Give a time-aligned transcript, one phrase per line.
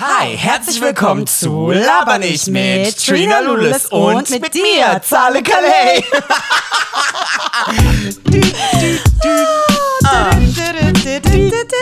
[0.00, 6.02] Hi, herzlich willkommen zu Laber nicht mit Trina Lulis und mit dir, Zale Calais.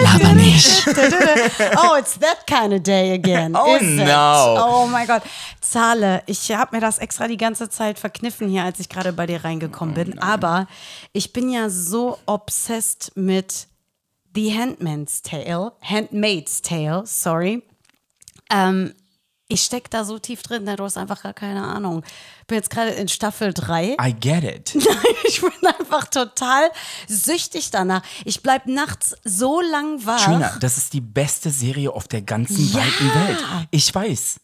[0.03, 0.87] Laber nicht.
[1.79, 3.57] Oh, it's that kind of day again.
[3.57, 4.07] Oh, is it?
[4.07, 4.59] no.
[4.61, 5.23] Oh mein Gott.
[5.63, 9.27] Zahle, ich habe mir das extra die ganze Zeit verkniffen hier, als ich gerade bei
[9.27, 10.19] dir reingekommen bin.
[10.19, 10.67] Aber
[11.15, 13.69] ich bin ja so obsessed mit
[14.35, 17.63] The Handmaid's Tale, Handmaid's Tale, sorry.
[18.53, 18.95] Ähm,
[19.49, 22.03] ich stecke da so tief drin, ne, du hast einfach gar keine Ahnung.
[22.47, 23.97] Bin jetzt gerade in Staffel 3.
[24.01, 24.75] I get it.
[25.25, 26.71] Ich bin einfach total
[27.09, 28.03] süchtig danach.
[28.27, 30.23] Ich bleib nachts so lang wach.
[30.25, 32.81] Trina, das ist die beste Serie auf der ganzen Ja.
[32.81, 33.39] weiten Welt.
[33.71, 34.41] Ich weiß.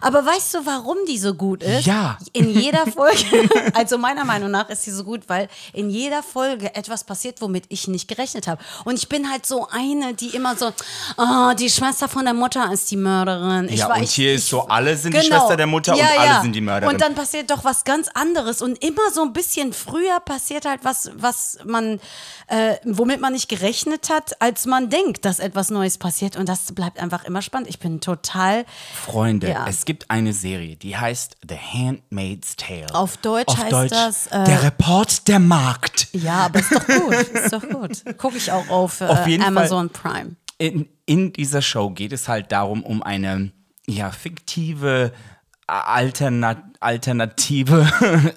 [0.00, 1.86] Aber weißt du, warum die so gut ist?
[1.86, 2.18] Ja.
[2.32, 6.74] In jeder Folge, also meiner Meinung nach ist sie so gut, weil in jeder Folge
[6.74, 8.62] etwas passiert, womit ich nicht gerechnet habe.
[8.84, 10.72] Und ich bin halt so eine, die immer so,
[11.16, 13.68] oh, die Schwester von der Mutter ist die Mörderin.
[13.68, 15.36] Ich Ja, war- und ich, hier ich, ist so, alle sind die Genau.
[15.38, 16.40] Schwester der Mutter Ja, und alle ja.
[16.42, 16.94] sind die Mörderin.
[16.94, 18.62] Und dann passiert doch was ganz anderes.
[18.62, 22.00] Und immer so ein bisschen früher passiert halt was, was man,
[22.48, 26.36] äh, womit man nicht gerechnet hat, als man denkt, dass etwas Neues passiert.
[26.36, 27.68] Und das bleibt einfach immer spannend.
[27.68, 28.64] Ich bin total
[29.06, 29.64] Freunde, Ja.
[29.72, 32.94] Es gibt eine Serie, die heißt The Handmaid's Tale.
[32.94, 36.08] Auf Deutsch heißt das, äh, Der Report der Markt.
[36.12, 37.14] Ja, aber ist doch gut.
[37.32, 38.18] Ist doch gut.
[38.18, 40.36] Gucke ich auch auf, äh, Auf jeden Amazon Prime.
[40.58, 43.50] in, in dieser Show geht es halt darum, um eine
[43.86, 45.12] ja, fiktive,
[45.66, 47.86] alterna alternative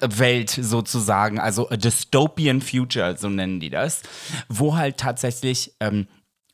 [0.00, 4.02] Welt sozusagen, also a dystopian future, so nennen die das,
[4.48, 6.06] wo halt tatsächlich ähm,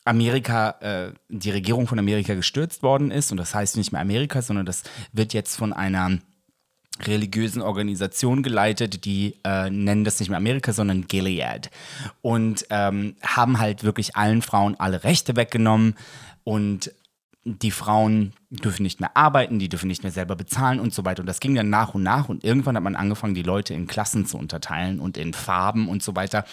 [0.05, 4.43] Amerika, äh, die Regierung von Amerika gestürzt worden ist und das heißt nicht mehr Amerika,
[4.43, 6.19] sondern das wird jetzt von einer
[7.01, 11.71] religiösen Organisation geleitet, die äh, nennen das nicht mehr Amerika, sondern Gilead.
[12.21, 15.97] Und ähm, haben halt wirklich allen Frauen alle Rechte weggenommen
[16.45, 16.93] und
[17.45, 21.21] die Frauen dürfen nicht mehr arbeiten, die dürfen nicht mehr selber bezahlen und so weiter.
[21.21, 23.87] Und das ging dann nach und nach und irgendwann hat man angefangen, die Leute in
[23.89, 26.45] Klassen zu unterteilen und in Farben und so weiter.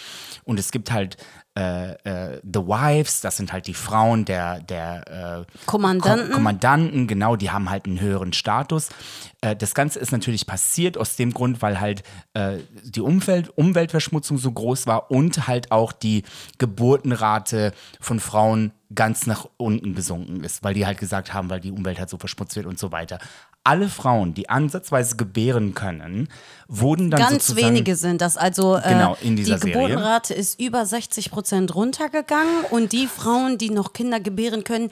[0.44, 1.16] Und es gibt halt
[1.56, 6.28] äh, äh, The Wives, das sind halt die Frauen der, der äh, Kommandanten.
[6.28, 8.88] Ko Kommandanten, genau, die haben halt einen höheren Status.
[9.40, 12.02] Äh, das Ganze ist natürlich passiert aus dem Grund, weil halt
[12.34, 16.24] äh, die Umwelt, Umweltverschmutzung so groß war und halt auch die
[16.58, 21.70] Geburtenrate von Frauen ganz nach unten gesunken ist, weil die halt gesagt haben, weil die
[21.70, 23.18] Umwelt halt so verschmutzt wird und so weiter.
[23.62, 26.28] Alle Frauen, die ansatzweise gebären können,
[26.66, 28.38] wurden dann Ganz wenige sind das.
[28.38, 29.74] Also äh, Genau, in dieser die Serie.
[29.74, 34.90] Geburtenrate ist über 60 Prozent runtergegangen und die Frauen, die noch Kinder gebären können,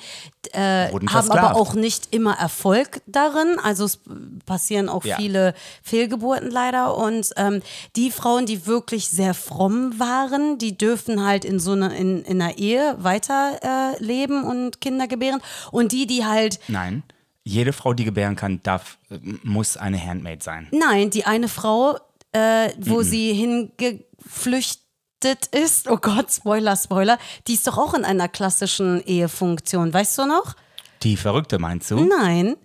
[0.52, 1.38] äh, haben versklavt.
[1.38, 3.58] aber auch nicht immer Erfolg darin.
[3.62, 4.00] Also es
[4.44, 5.16] passieren auch Ja.
[5.16, 6.94] viele Fehlgeburten leider.
[6.96, 7.62] Und ähm,
[7.96, 12.42] die Frauen, die wirklich sehr fromm waren, die dürfen halt in so einer in, in
[12.42, 15.40] einer Ehe weiter äh, leben und Kinder gebären.
[15.70, 17.02] Und die, die halt Nein,
[17.44, 18.98] jede Frau, die gebären kann, darf,
[19.42, 20.68] muss eine Handmaid sein.
[20.70, 21.98] Nein, die eine Frau,
[22.32, 28.28] äh, wo sie hingeflüchtet ist, oh Gott, Spoiler, Spoiler, die ist doch auch in einer
[28.28, 30.54] klassischen Ehefunktion, weißt du noch?
[31.02, 32.04] Die Verrückte meinst du?
[32.04, 32.56] Nein.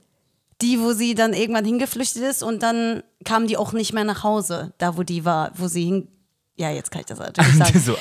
[0.62, 4.24] Die, wo sie dann irgendwann hingeflüchtet ist und dann kam die auch nicht mehr nach
[4.24, 6.08] Hause, da wo die war, wo sie hin.
[6.56, 7.18] Ja, jetzt kann ich das
[7.58, 7.80] natürlich sagen.
[7.84, 7.94] so,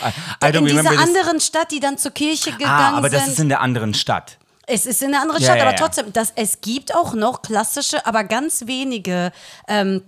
[0.59, 1.01] in dieser remember this.
[1.17, 3.33] anderen Stadt, die dann zur Kirche gegangen Ah, aber das sind.
[3.33, 4.39] ist in der anderen Stadt.
[4.67, 7.43] Es ist in einer anderen Ja, Stadt, ja, aber trotzdem, das, es gibt auch noch
[7.43, 9.33] klassische, aber ganz wenige
[9.69, 10.03] ähm,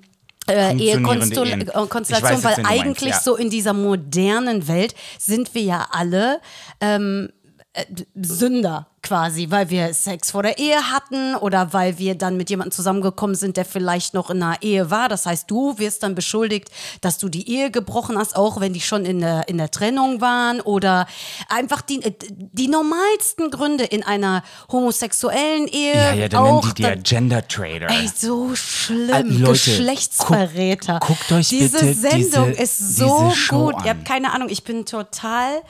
[0.47, 1.69] äh, Funktionierende Ehekonstell- Ehen.
[1.69, 3.21] äh, weil du meinst, eigentlich ja.
[3.21, 6.41] so in dieser modernen Welt sind wir ja alle
[6.81, 7.31] ähm,
[7.75, 7.85] äh,
[8.21, 12.73] Sünder quasi, weil wir Sex vor der Ehe hatten oder weil wir dann mit jemandem
[12.73, 15.11] zusammengekommen sind, der vielleicht noch in einer Ehe war.
[15.11, 16.71] Das heißt, du wirst dann beschuldigt,
[17.03, 20.23] dass du die Ehe gebrochen hast, auch wenn die schon in der, in der Trennung
[20.23, 21.07] waren oder
[21.51, 24.43] einfach die, äh, die normalsten Gründe in einer
[24.73, 25.93] homosexuellen Ehe.
[25.95, 27.91] Ja, ja, dann nennen auch, die die dann- Gender Trader.
[27.91, 29.11] Ey, so schlimm.
[29.11, 31.01] Äh, Leute, Geschlechtsverräter.
[31.01, 33.85] guck- guckt euch diese bitte Sendung diese- ist so diese Show gut.
[33.85, 33.99] Ihr an.
[33.99, 35.63] habt keine Ahnung, ich bin total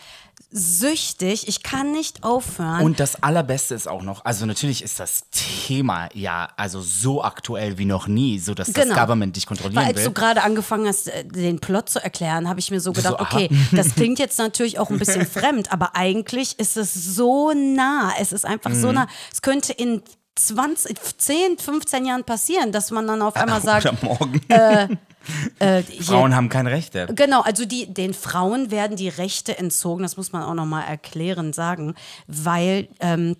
[0.56, 1.48] süchtig.
[1.48, 2.82] Ich kann nicht aufhören.
[2.84, 7.76] Und das Allerbeste ist auch noch, also natürlich ist das Thema ja also so aktuell
[7.76, 8.94] wie noch nie, so dass das Genau.
[9.00, 10.12] Government dich Weil kontrollieren als du will.
[10.12, 13.50] gerade angefangen hast, äh, den Plot zu erklären, habe ich mir so gedacht, So, okay,
[13.73, 18.12] das klingt jetzt natürlich auch ein bisschen fremd, aber eigentlich ist es so nah.
[18.20, 18.94] Es ist einfach so Mhm.
[18.94, 19.08] nah.
[19.32, 20.02] Es könnte in
[20.36, 24.40] 20, 10, 15 Jahren passieren, dass man dann auf einmal sagt, Oder morgen.
[24.48, 27.06] äh, hier- Frauen haben keine Rechte.
[27.14, 31.52] Genau, also die, den Frauen werden die Rechte entzogen, das muss man auch nochmal erklären
[31.52, 31.94] sagen,
[32.26, 33.36] weil ähm, äh,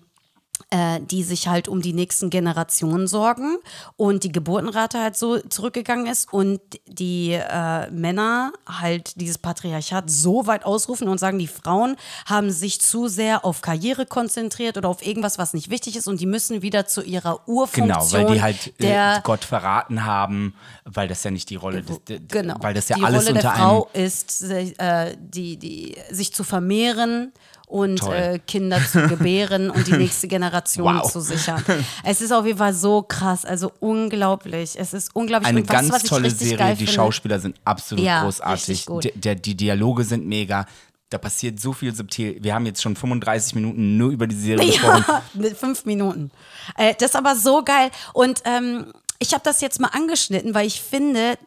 [1.09, 3.57] die sich halt um die nächsten Generationen sorgen
[3.97, 10.47] und die Geburtenrate halt so zurückgegangen ist und die äh, Männer halt dieses Patriarchat so
[10.47, 11.95] weit ausrufen und sagen, die Frauen
[12.25, 16.19] haben sich zu sehr auf Karriere konzentriert oder auf irgendwas, was nicht wichtig ist und
[16.19, 17.87] die müssen wieder zu ihrer Urfunktion.
[17.87, 21.83] Genau, weil die halt äh, der, Gott verraten haben, weil das ja nicht die Rolle
[21.83, 25.57] des, de, genau, weil das ja die alles Rolle unter der Frau ist, äh, die,
[25.57, 27.31] die, sich zu vermehren
[27.67, 31.11] und äh, Kinder zu gebären und die nächste Generation Wow.
[31.11, 31.63] zu sichern.
[32.03, 34.75] Es ist auf jeden Fall so krass, also unglaublich.
[34.79, 35.47] Es ist unglaublich.
[35.49, 36.75] eine Und was, ganz was ich tolle Serie.
[36.75, 38.67] Die Schauspieler sind absolut Ja, großartig.
[38.69, 39.03] richtig gut.
[39.05, 40.65] D- Der, die Dialoge sind mega.
[41.09, 42.37] Da passiert so viel subtil.
[42.43, 45.05] Wir haben jetzt schon 35 Minuten nur über die Serie gesprochen.
[45.07, 46.31] Ja, fünf Minuten.
[46.77, 47.91] Äh, das ist aber so geil.
[48.13, 51.37] Und ähm, ich habe das jetzt mal angeschnitten, weil ich finde,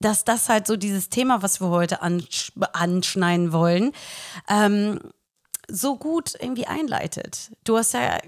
[0.00, 3.92] dass das halt so dieses Thema, was wir heute ansch anschneiden wollen,
[4.48, 5.00] ähm,
[5.70, 7.50] so gut irgendwie einleitet.
[7.64, 8.18] Du hast ja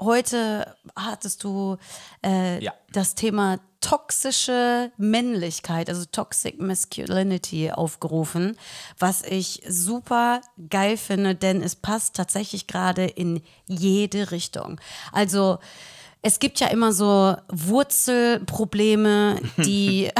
[0.00, 1.76] heute hattest du
[2.24, 2.72] äh, Ja.
[2.92, 8.56] das Thema toxische Männlichkeit, also Toxic Masculinity aufgerufen,
[8.98, 10.40] was ich super
[10.70, 14.80] geil finde, denn es passt tatsächlich gerade in jede Richtung.
[15.12, 15.58] Also
[16.22, 20.10] es gibt ja immer so Wurzelprobleme, die,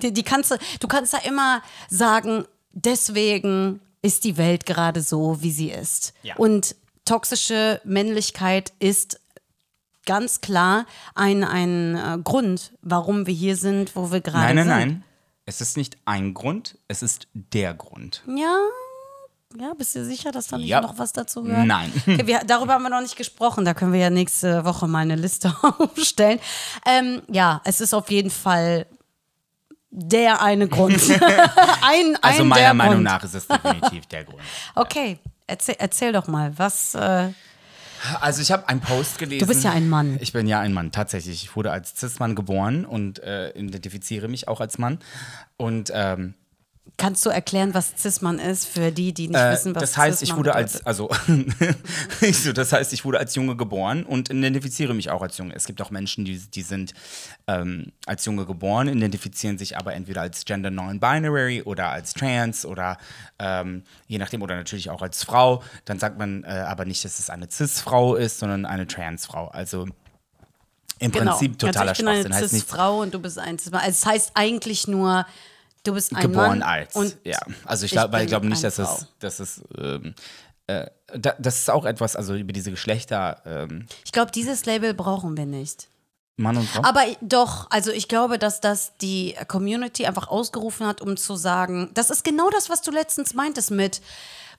[0.00, 5.42] die, die kannst du, du kannst da immer sagen, deswegen ist die Welt gerade so,
[5.42, 6.12] wie sie ist.
[6.22, 6.36] Ja.
[6.36, 9.20] Und toxische Männlichkeit ist
[10.06, 14.64] ganz klar ein, ein äh, Grund, warum wir hier sind, wo wir gerade Nein, nein,
[14.66, 14.76] sind.
[14.76, 15.04] nein.
[15.46, 18.22] Es ist nicht ein Grund, es ist der Grund.
[18.26, 18.58] Ja,
[19.58, 20.82] ja, bist du sicher, dass da nicht Ja.
[20.82, 21.66] noch was dazu gehört?
[21.66, 21.90] Nein.
[22.06, 23.64] Okay, wir, darüber haben wir noch nicht gesprochen.
[23.64, 26.38] Da können wir ja nächste Woche mal eine Liste aufstellen.
[26.86, 28.86] Ähm, ja, es ist auf jeden Fall
[29.90, 30.94] der eine Grund.
[31.82, 33.04] ein, Also ein meiner der Meinung Grund.
[33.04, 34.40] nach ist es definitiv der Grund.
[34.74, 36.94] Okay, erzähl, erzähl doch mal, was.
[36.94, 37.28] Äh,
[38.20, 39.40] Also ich habe einen Post gelesen.
[39.40, 40.18] Du bist ja ein Mann.
[40.20, 41.42] Ich bin ja ein Mann, tatsächlich.
[41.44, 44.98] Ich wurde als Cis-Mann geboren und äh, identifiziere mich auch als Mann.
[45.56, 46.34] Und ähm,
[46.96, 50.22] kannst du erklären, was Cis-Mann ist, für die, die nicht Äh, wissen, was das heißt,
[50.22, 50.74] ich wurde bedeutet?
[50.76, 51.10] als, also,
[52.20, 55.54] ich so, das heißt, ich wurde als Junge geboren und identifiziere mich auch als Junge.
[55.54, 56.94] Es gibt auch Menschen, die, die sind
[57.46, 62.96] ähm, als Junge geboren, identifizieren sich aber entweder als Gender Non-Binary oder als Trans oder
[63.38, 65.62] ähm, je nachdem oder natürlich auch als Frau.
[65.84, 69.48] Dann sagt man äh, aber nicht, dass es eine Cis-Frau ist, sondern eine Trans-Frau.
[69.48, 69.86] Also
[71.00, 72.40] im Prinzip totaler also ich bin eine Schwachsinn.
[72.40, 73.82] Nicht Cis-Frau und du bist ein Cis-Mann.
[73.82, 75.26] Also es heißt eigentlich nur,
[75.88, 77.16] du bist ein geboren Mann als.
[77.24, 80.14] ja, also ich, ich glaub, glaube nicht, eine dass es, dass es ähm,
[80.68, 84.94] äh, da, das ist auch etwas, also über diese Geschlechter, ähm, ich glaube, dieses Label
[84.94, 85.88] brauchen wir nicht.
[86.36, 86.82] Mann und Frau.
[86.84, 91.90] Aber doch, also ich glaube, dass das die Community einfach ausgerufen hat, um zu sagen,
[91.94, 94.00] das ist genau das, was du letztens meintest mit,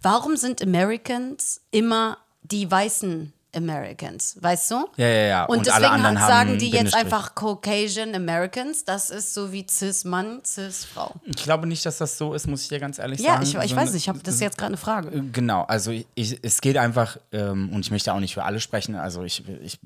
[0.02, 4.76] warum sind Americans immer die weißen Americans, weißt du?
[4.98, 5.46] Ja, ja, ja.
[5.46, 9.52] Und, Und deswegen alle anderen sagen haben die jetzt einfach Caucasian Americans, das ist so
[9.52, 11.16] wie Cis-Mann, Cis-Frau.
[11.26, 13.44] ich glaube nicht, dass das so ist, muss ich dir ganz ehrlich Ja, sagen.
[13.44, 15.24] ich, ich Also, weiß nicht, ich habe das ist jetzt gerade eine Frage.
[15.32, 18.60] Genau, also ich, ich, es geht einfach, ähm, und ich möchte auch nicht für alle
[18.60, 19.80] sprechen, also ich, ich,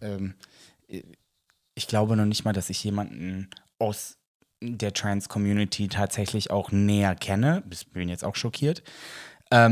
[0.00, 0.34] ähm,
[1.74, 3.48] ich glaube noch nicht mal, dass ich jemanden
[3.78, 4.18] aus
[4.60, 7.62] der Trans-Community tatsächlich auch näher kenne.
[7.70, 8.82] Ich bin jetzt auch schockiert.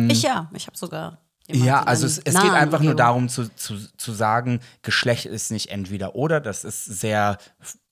[0.09, 1.19] Ich ja, ich habe sogar.
[1.53, 5.71] Ja, also es, es geht einfach nur darum zu, zu, zu sagen, Geschlecht ist nicht
[5.71, 7.39] entweder oder, das ist sehr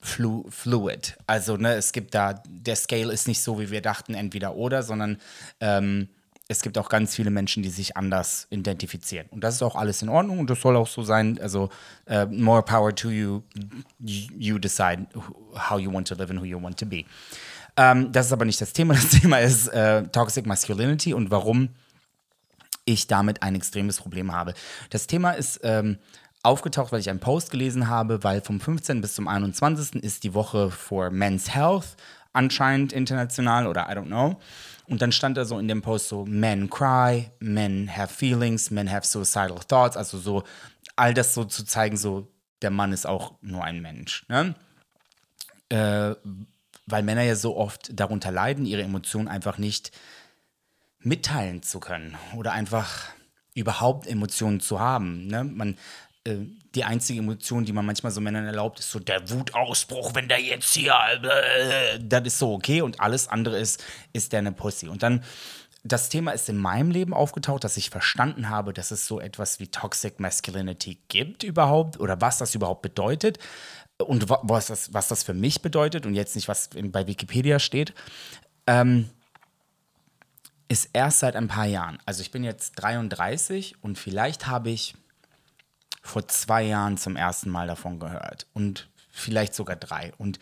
[0.01, 1.17] flu fluid.
[1.27, 4.83] Also ne, es gibt da, der Scale ist nicht so, wie wir dachten, entweder oder,
[4.83, 5.19] sondern
[5.61, 6.09] ähm,
[6.49, 9.27] es gibt auch ganz viele Menschen, die sich anders identifizieren.
[9.31, 11.39] Und das ist auch alles in Ordnung und das soll auch so sein.
[11.41, 11.69] Also
[12.07, 13.43] äh, more power to you,
[13.99, 15.07] you decide
[15.55, 17.05] how you want to live and who you want to be.
[17.77, 18.95] Ähm, das ist aber nicht das Thema.
[18.95, 21.69] Das Thema ist äh, Toxic Masculinity und warum
[22.89, 24.55] ich damit ein extremes Problem habe.
[24.91, 25.99] Das Thema ist ähm,
[26.43, 29.01] aufgetaucht, weil ich einen Post gelesen habe, weil vom 15.
[29.01, 30.03] bis zum 21.
[30.03, 31.97] ist die Woche for Men's Health
[32.33, 34.37] anscheinend international oder I don't know.
[34.87, 38.91] Und dann stand da so in dem Post so, Men cry, men have feelings, men
[38.91, 40.45] have suicidal thoughts, also so
[40.97, 42.29] all das so zu zeigen, so
[42.63, 44.25] der Mann ist auch nur ein Mensch.
[44.29, 44.55] Ne?
[45.69, 46.15] Äh,
[46.87, 49.93] weil Männer ja so oft darunter leiden, ihre Emotionen einfach nicht
[51.09, 53.05] mitteilen zu können oder einfach
[53.55, 55.27] überhaupt Emotionen zu haben.
[55.27, 55.43] Ne?
[55.43, 55.77] Man,
[56.25, 56.37] äh,
[56.75, 60.41] die einzige Emotion, die man manchmal so Männern erlaubt, ist so der Wutausbruch, wenn der
[60.41, 64.89] jetzt hier, äh, das ist so okay und alles andere ist, ist der eine Pussy.
[64.89, 65.25] Und dann,
[65.83, 69.59] das Thema ist in meinem Leben aufgetaucht, dass ich verstanden habe, dass es so etwas
[69.61, 73.39] wie Toxic Masculinity gibt überhaupt oder was das überhaupt bedeutet
[73.97, 77.59] und wa- was das, was das für mich bedeutet und jetzt nicht, was bei Wikipedia
[77.59, 77.95] steht
[80.69, 81.99] ist erst seit ein paar Jahren.
[82.05, 84.95] Also ich bin jetzt 33 und vielleicht habe ich
[86.03, 90.13] vor zwei Jahren zum ersten Mal davon gehört und vielleicht sogar drei.
[90.19, 90.39] Und,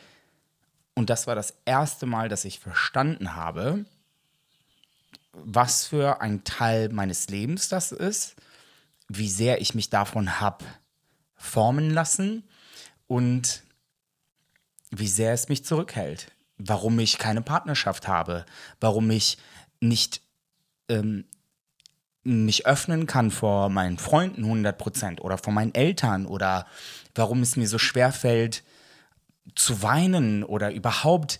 [0.94, 3.84] und das war das erste Mal, dass ich verstanden habe,
[5.32, 8.36] was für ein Teil meines Lebens das ist,
[9.08, 10.64] wie sehr ich mich davon habe
[11.36, 12.44] formen lassen
[13.06, 13.62] und
[14.90, 16.32] wie sehr es mich zurückhält.
[16.58, 18.46] Warum ich keine Partnerschaft habe,
[18.80, 19.36] warum ich
[19.80, 20.22] nicht
[20.88, 21.24] ähm,
[22.22, 26.66] mich öffnen kann vor meinen Freunden 100% oder vor meinen Eltern oder
[27.14, 28.64] warum es mir so schwer fällt
[29.54, 31.38] zu weinen oder überhaupt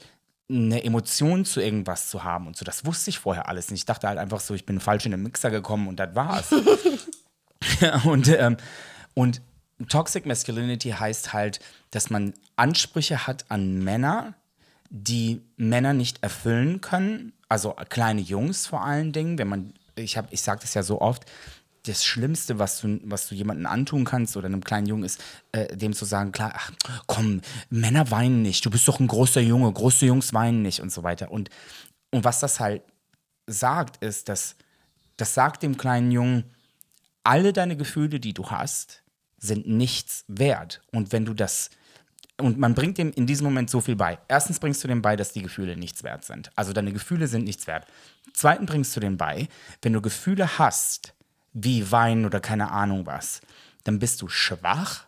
[0.49, 2.65] eine Emotion zu irgendwas zu haben und so.
[2.65, 3.81] Das wusste ich vorher alles nicht.
[3.81, 6.53] Ich dachte halt einfach so, ich bin falsch in den Mixer gekommen und das war's.
[8.05, 8.57] und, ähm,
[9.15, 9.43] und
[9.89, 14.35] Toxic Masculinity heißt halt, dass man Ansprüche hat an Männer,
[14.89, 17.33] die Männer nicht erfüllen können.
[17.49, 21.01] Also kleine Jungs vor allen Dingen, wenn man ich habe, ich sage das ja so
[21.01, 21.25] oft,
[21.85, 25.23] das Schlimmste, was du, was du jemandem antun kannst oder einem kleinen Jungen ist,
[25.53, 26.73] äh, dem zu sagen, klar, ach,
[27.07, 30.91] komm, Männer weinen nicht, du bist doch ein großer Junge, große Jungs weinen nicht und
[30.91, 31.31] so weiter.
[31.31, 31.49] Und,
[32.11, 32.83] und was das halt
[33.47, 34.57] sagt, ist, dass
[35.17, 36.45] das sagt dem kleinen Jungen,
[37.23, 39.03] alle deine Gefühle, die du hast,
[39.39, 40.83] sind nichts wert.
[40.93, 41.71] Und wenn du das
[42.39, 44.19] und man bringt dem in diesem Moment so viel bei.
[44.29, 46.51] Erstens bringst du dem bei, dass die Gefühle nichts wert sind.
[46.55, 47.87] Also deine Gefühle sind nichts wert.
[48.35, 49.49] Zweitens bringst du dem bei,
[49.81, 51.15] wenn du Gefühle hast,
[51.55, 53.41] wie Weinen oder keine Ahnung was,
[53.85, 55.07] dann bist du schwach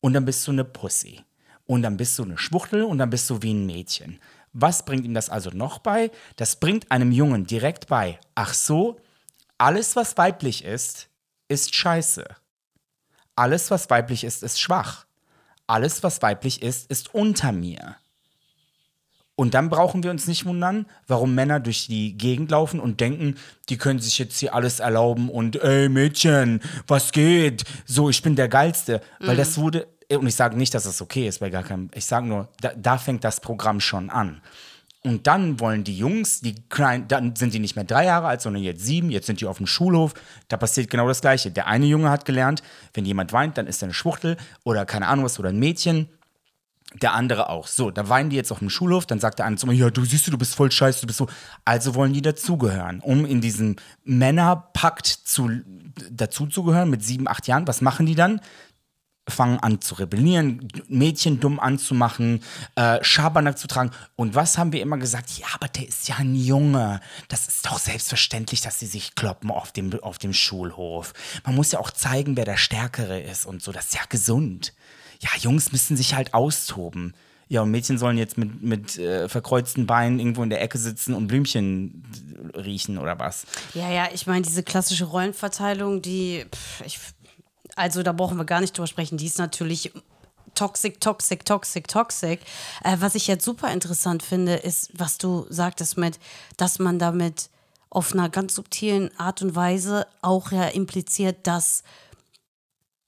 [0.00, 1.24] und dann bist du eine Pussy.
[1.66, 4.20] Und dann bist du eine Schwuchtel und dann bist du wie ein Mädchen.
[4.52, 6.12] Was bringt ihm das also noch bei?
[6.36, 8.20] Das bringt einem Jungen direkt bei.
[8.36, 9.00] Ach so,
[9.58, 11.08] alles, was weiblich ist,
[11.48, 12.24] ist scheiße.
[13.34, 15.05] Alles, was weiblich ist, ist schwach
[15.66, 17.96] alles, was weiblich ist, ist unter mir.
[19.38, 23.36] Und dann brauchen wir uns nicht wundern, warum Männer durch die Gegend laufen und denken,
[23.68, 27.64] die können sich jetzt hier alles erlauben und ey Mädchen, was geht?
[27.84, 29.02] So, ich bin der Geilste.
[29.20, 29.26] Mhm.
[29.26, 32.06] Weil das wurde, und ich sage nicht, dass das okay ist bei gar keinem, ich
[32.06, 34.40] sage nur, da, da fängt das Programm schon an.
[35.06, 38.40] Und dann wollen die Jungs, die kleinen, dann sind die nicht mehr drei Jahre alt,
[38.40, 40.14] sondern jetzt sieben, jetzt sind die auf dem Schulhof.
[40.48, 41.52] Da passiert genau das Gleiche.
[41.52, 42.60] Der eine Junge hat gelernt,
[42.92, 46.08] wenn jemand weint, dann ist er eine Schwuchtel oder keine Ahnung was oder ein Mädchen.
[47.00, 47.68] Der andere auch.
[47.68, 49.90] So, da weinen die jetzt auf dem Schulhof, dann sagt der eine zu mir, ja,
[49.90, 51.28] du siehst du, du bist voll scheiße, du bist so.
[51.64, 55.50] Also wollen die dazugehören, um in diesem Männerpakt zu,
[56.10, 57.68] dazuzugehören mit sieben, acht Jahren.
[57.68, 58.40] Was machen die dann?
[59.28, 62.42] Fangen an zu rebellieren, Mädchen dumm anzumachen,
[62.76, 63.90] äh, Schabernack zu tragen.
[64.14, 65.30] Und was haben wir immer gesagt?
[65.38, 67.00] Ja, aber der ist ja ein Junge.
[67.28, 71.12] Das ist doch selbstverständlich, dass sie sich kloppen auf dem, auf dem Schulhof.
[71.44, 73.72] Man muss ja auch zeigen, wer der Stärkere ist und so.
[73.72, 74.72] Das ist ja gesund.
[75.20, 77.14] Ja, Jungs müssen sich halt austoben.
[77.48, 81.14] Ja, und Mädchen sollen jetzt mit, mit äh, verkreuzten Beinen irgendwo in der Ecke sitzen
[81.14, 82.02] und Blümchen
[82.56, 83.46] riechen oder was?
[83.74, 86.98] Ja, ja, ich meine, diese klassische Rollenverteilung, die, pff, ich
[87.76, 89.92] also da brauchen wir gar nicht drüber sprechen, die ist natürlich
[90.56, 92.40] toxic, toxic, toxic, toxic.
[92.82, 96.18] Äh, was ich jetzt super interessant finde, ist, was du sagtest mit,
[96.56, 97.50] dass man damit
[97.90, 101.84] auf einer ganz subtilen Art und Weise auch ja impliziert, dass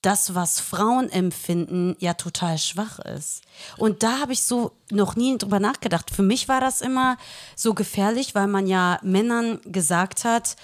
[0.02, 3.42] das, was Frauen empfinden, ja total schwach ist.
[3.76, 6.10] Und da habe ich so noch nie drüber nachgedacht.
[6.10, 7.16] Für mich war das immer
[7.56, 10.56] so gefährlich, weil man ja Männern gesagt hat,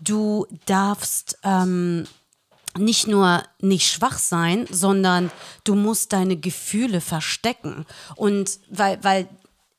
[0.00, 2.08] du darfst ähm,
[2.78, 5.30] nicht nur nicht schwach sein, sondern
[5.64, 7.86] du musst deine Gefühle verstecken.
[8.16, 9.28] Und weil, weil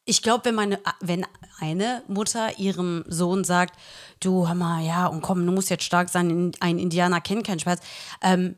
[0.06, 1.26] ich glaube, wenn meine, wenn
[1.60, 3.80] eine Mutter ihrem Sohn sagt,
[4.20, 7.60] du hör mal, ja, und komm, du musst jetzt stark sein, ein Indianer kennt keinen
[7.60, 7.82] Schmerz,
[8.22, 8.56] ähm,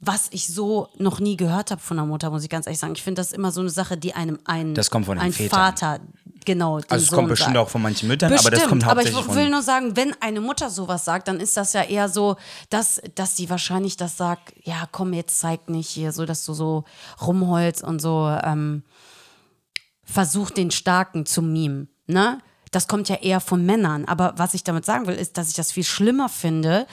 [0.00, 2.94] was ich so noch nie gehört habe von der Mutter, muss ich ganz ehrlich sagen.
[2.94, 5.58] Ich finde das immer so eine Sache, die einem ein, das kommt von ein Vätern.
[5.58, 6.00] Vater,
[6.44, 6.76] genau.
[6.76, 7.66] Also es Sohn kommt bestimmt sagt.
[7.66, 10.14] auch von manchen Müttern, Bestimmt, aber das kommt aber hauptsächlich ich will nur sagen, wenn
[10.20, 12.36] eine Mutter sowas sagt, dann ist das ja eher so,
[12.70, 16.54] dass, dass sie wahrscheinlich das sagt, ja komm, jetzt zeig nicht hier, so dass du
[16.54, 16.84] so
[17.20, 18.82] rumholst und so ähm,
[20.04, 22.40] versuch den Starken zu mimen, ne?
[22.70, 24.04] Das kommt ja eher von Männern.
[24.04, 26.88] Aber was ich damit sagen will, ist, dass ich das viel schlimmer finde,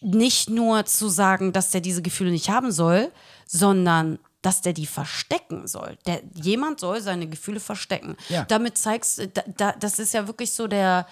[0.00, 3.12] nicht nur zu sagen, dass der diese Gefühle nicht haben soll,
[3.46, 5.96] sondern dass der die verstecken soll.
[6.06, 8.16] Der, jemand soll seine Gefühle verstecken.
[8.28, 8.44] Ja.
[8.44, 11.06] Damit zeigst du, da, da, das ist ja wirklich so der,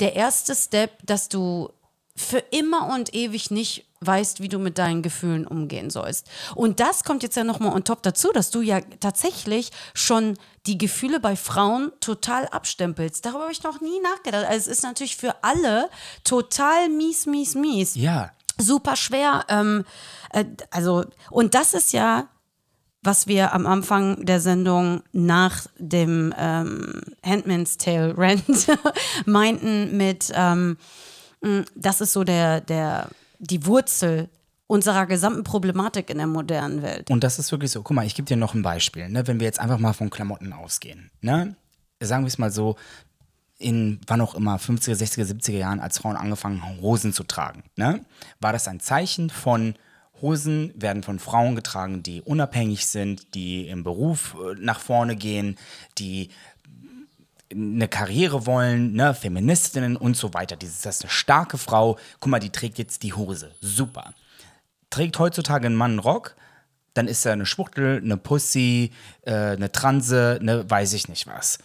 [0.00, 1.70] der erste Step, dass du
[2.16, 6.28] für immer und ewig nicht weißt, wie du mit deinen Gefühlen umgehen sollst.
[6.54, 10.78] Und das kommt jetzt ja nochmal on top dazu, dass du ja tatsächlich schon die
[10.78, 13.24] Gefühle bei Frauen total abstempelst.
[13.24, 14.46] Darüber habe ich noch nie nachgedacht.
[14.46, 15.90] Also es ist natürlich für alle
[16.24, 19.44] total mies, mies, mies Ja, super schwer.
[19.48, 19.84] Ähm,
[20.30, 22.28] äh, also, und das ist ja,
[23.08, 28.66] was wir am Anfang der Sendung nach dem ähm, Handman's Tale Rant
[29.24, 30.76] meinten mit, ähm,
[31.40, 34.28] mh, das ist so der, der, die Wurzel
[34.66, 37.10] unserer gesamten Problematik in der modernen Welt.
[37.10, 37.82] Und das ist wirklich so.
[37.82, 39.08] Guck mal, ich gebe dir noch ein Beispiel.
[39.08, 39.26] Ne?
[39.26, 41.10] Wenn wir jetzt einfach mal von Klamotten ausgehen.
[41.22, 41.56] Ne?
[42.00, 42.76] Sagen wir es mal so,
[43.56, 47.62] in wann auch immer, 50er, 60er, 70er Jahren, als Frauen angefangen haben, Hosen zu tragen,
[47.74, 48.04] ne?
[48.38, 49.76] war das ein Zeichen von,
[50.20, 55.56] Hosen werden von Frauen getragen, die unabhängig sind, die im Beruf äh, nach vorne gehen,
[55.98, 56.30] die
[57.50, 60.56] eine Karriere wollen, ne, Feministinnen und so weiter.
[60.56, 61.98] Dieses, das ist eine starke Frau.
[62.20, 63.52] Guck mal, die trägt jetzt die Hose.
[63.60, 64.12] Super.
[64.90, 66.34] Trägt heutzutage ein Mann einen Rock,
[66.94, 68.90] dann ist er eine Schwuchtel, eine Pussy,
[69.22, 71.58] äh, eine Transe, ne, weiß ich nicht was.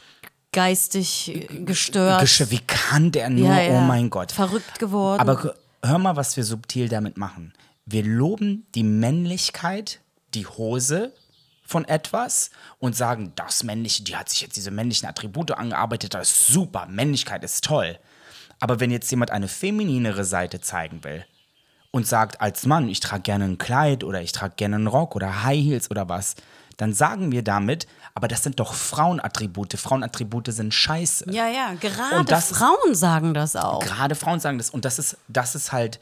[0.51, 2.21] Geistig äh, gestört.
[2.51, 3.71] Wie kann der nur, Ja, ja.
[3.73, 4.31] oh mein Gott.
[4.31, 5.19] Verrückt geworden.
[5.19, 7.53] Aber hör mal, was wir subtil damit machen.
[7.85, 9.99] Wir loben die Männlichkeit,
[10.33, 11.13] die Hose
[11.65, 16.31] von etwas und sagen, das Männliche, die hat sich jetzt diese männlichen Attribute angearbeitet, das
[16.31, 17.97] ist super, Männlichkeit ist toll.
[18.59, 21.25] Aber wenn jetzt jemand eine femininere Seite zeigen will
[21.91, 25.15] und sagt, als Mann, ich trage gerne ein Kleid oder ich trage gerne einen Rock
[25.15, 26.35] oder High Heels oder was,
[26.77, 29.73] dann sagen wir damit, aber das sind doch Frauenattribute.
[29.77, 31.31] Frauenattribute sind scheiße.
[31.31, 33.83] ja, ja, gerade Frauen sagen das auch.
[33.83, 35.99] Gerade Frauen sagen das und das ist, das ist halt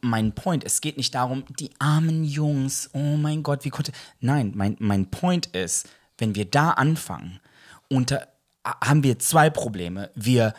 [0.00, 0.64] mein Point.
[0.64, 3.92] Es geht nicht darum, die armen Jungs, oh mein Gott, wie konnte.
[4.20, 5.88] Nein, mein, mein Point ist,
[6.18, 7.40] wenn wir da anfangen,
[7.88, 8.28] unter,
[8.64, 10.10] haben wir zwei Probleme.
[10.14, 10.54] Wir,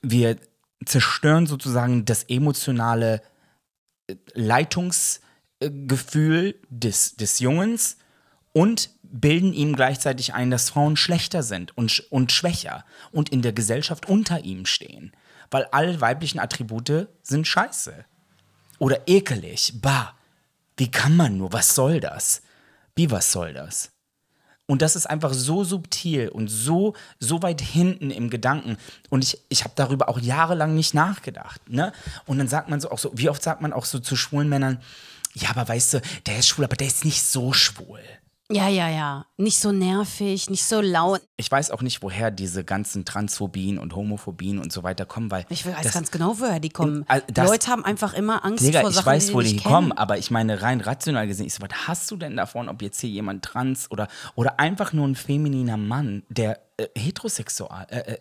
[0.00, 0.36] wir
[0.84, 3.22] zerstören sozusagen das emotionale
[4.06, 7.96] äh, Leitungsgefühl des, des Jungens
[8.52, 13.52] und bilden ihm gleichzeitig ein, dass Frauen schlechter sind und, und schwächer und in der
[13.52, 15.12] Gesellschaft unter ihm stehen.
[15.50, 18.06] Weil alle weiblichen Attribute sind scheiße.
[18.82, 19.74] Oder ekelig.
[19.80, 20.12] Bah,
[20.76, 21.52] wie kann man nur?
[21.52, 22.42] Was soll das?
[22.96, 23.92] Wie, was soll das?
[24.66, 28.76] Und das ist einfach so subtil und so, so weit hinten im Gedanken.
[29.08, 31.60] Und ich, ich habe darüber auch jahrelang nicht nachgedacht.
[31.68, 31.92] Ne?
[32.26, 34.48] Und dann sagt man so auch so, wie oft sagt man auch so zu schwulen
[34.48, 34.80] Männern,
[35.34, 38.00] ja, aber weißt du, der ist schwul, aber der ist nicht so schwul.
[38.54, 39.26] Ja, ja, ja.
[39.36, 41.20] Nicht so nervig, nicht so laut.
[41.36, 45.44] Ich weiß auch nicht, woher diese ganzen Transphobien und Homophobien und so weiter kommen, weil.
[45.48, 47.04] Ich weiß ganz genau, woher die kommen.
[47.08, 49.52] Also das- Leute haben einfach immer Angst Digga, vor ich Sachen, weiß, die wo die
[49.54, 49.98] nicht kommen, kennen.
[49.98, 53.00] aber ich meine, rein rational gesehen, ich so, was hast du denn davon, ob jetzt
[53.00, 58.18] hier jemand trans oder, oder einfach nur ein femininer Mann, der äh, heterosexual, äh, äh,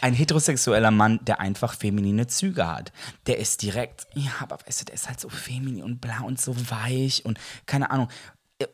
[0.00, 2.92] ein heterosexueller Mann, der einfach feminine Züge hat.
[3.26, 6.40] Der ist direkt, ja, aber weißt du, der ist halt so feminin und blau und
[6.40, 8.08] so weich und keine Ahnung.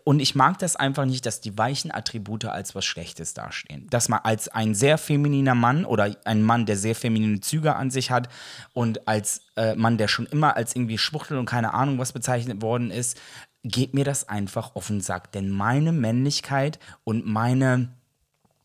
[0.05, 3.89] Und ich mag das einfach nicht, dass die weichen Attribute als was Schlechtes dastehen.
[3.91, 7.91] Dass man als ein sehr femininer Mann oder ein Mann, der sehr feminine Züge an
[7.91, 8.29] sich hat
[8.75, 12.63] und als äh, Mann, der schon immer als irgendwie Schwuchtel und keine Ahnung was bezeichnet
[12.63, 13.19] worden ist,
[13.63, 15.33] geht mir das einfach auf den Sack.
[15.33, 17.93] Denn meine Männlichkeit und meine,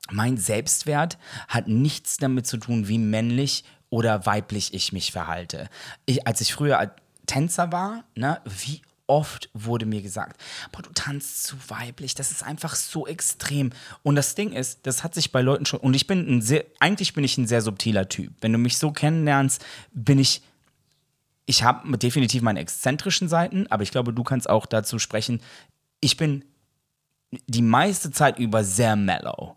[0.10, 5.70] mein Selbstwert hat nichts damit zu tun, wie männlich oder weiblich ich mich verhalte.
[6.06, 11.44] Ich, als ich früher Tänzer war, ne, wie oft wurde mir gesagt, boah, du tanzt
[11.44, 13.72] zu weiblich, das ist einfach so extrem.
[14.04, 16.66] Und das Ding ist, das hat sich bei Leuten schon, und ich bin ein sehr,
[16.80, 18.34] eigentlich bin ich ein sehr subtiler Typ.
[18.42, 20.42] Wenn du mich so kennenlernst, bin ich,
[21.46, 25.42] ich habe definitiv meine exzentrischen Seiten, aber ich glaube, du kannst auch dazu sprechen,
[26.02, 26.44] ich bin
[27.48, 29.56] die meiste Zeit über sehr mellow.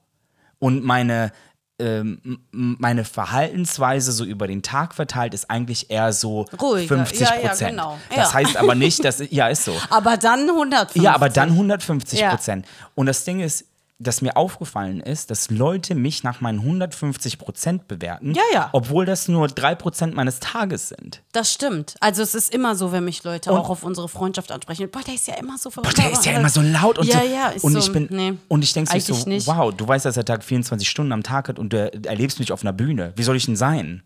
[0.59, 1.31] Und meine,
[1.79, 6.89] ähm, meine Verhaltensweise so über den Tag verteilt ist eigentlich eher so Ruhiger.
[7.07, 7.71] 50 Ja, ja, Prozent.
[7.71, 7.99] genau.
[8.09, 8.35] Das Ja.
[8.35, 9.75] heißt aber nicht, dass, ja, ist so.
[9.91, 11.03] Aber dann 150.
[11.03, 12.31] Ja, aber dann 150 Ja.
[12.31, 12.67] Prozent.
[12.97, 13.65] Und das Ding ist,
[14.01, 18.69] dass mir aufgefallen ist, dass Leute mich nach meinen 150 Prozent bewerten, Ja, ja.
[18.73, 21.23] obwohl das nur 3 Prozent meines Tages sind.
[21.33, 21.97] Das stimmt.
[21.99, 24.89] Also es ist immer so, wenn mich Leute auch auf unsere Freundschaft ansprechen.
[24.91, 25.99] Boah, der ist ja immer so Boah, verrückt.
[25.99, 27.27] der ist ja immer so laut und ja, so.
[27.27, 27.79] Ja, ist und so.
[27.81, 29.49] ich bin nee, und ich denke so, nicht.
[29.49, 32.53] wow, du weißt, dass der Tag 24 Stunden am Tag hat und du erlebst mich
[32.53, 33.13] auf einer Bühne.
[33.17, 34.05] Wie soll ich denn sein?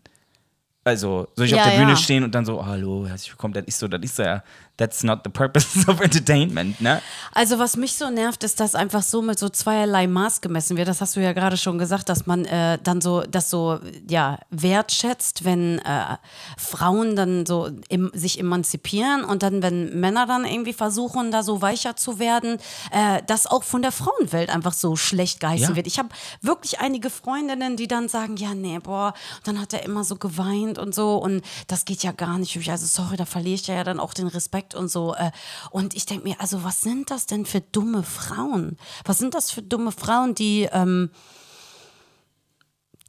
[0.85, 3.63] Also, soll ich Ja, auf der Bühne stehen und dann so, hallo, herzlich willkommen, das
[3.65, 4.43] ist so, das ist ja,
[4.77, 7.01] that's not the purpose of entertainment, ne?
[7.33, 10.87] Also was mich so nervt, ist, dass einfach so mit so zweierlei Maß gemessen wird.
[10.87, 14.39] Das hast du ja gerade schon gesagt, dass man äh, dann so das so ja
[14.49, 16.17] wertschätzt, wenn äh,
[16.57, 21.61] Frauen dann so im, sich emanzipieren und dann wenn Männer dann irgendwie versuchen, da so
[21.61, 22.57] weicher zu werden,
[22.91, 25.75] äh, das auch von der Frauenwelt einfach so schlecht geheißen Ja.
[25.75, 25.87] wird.
[25.87, 26.09] Ich habe
[26.41, 30.77] wirklich einige Freundinnen, die dann sagen, ja nee, boah, dann hat er immer so geweint
[30.79, 32.57] und so und das geht ja gar nicht.
[32.69, 35.13] Also sorry, da verliere ich ja dann auch den Respekt und so.
[35.15, 35.31] äh.
[35.71, 38.77] Und ich denke mir, also was sind das denn für dumme Frauen?
[39.05, 41.09] Was sind das für dumme Frauen, die, ähm,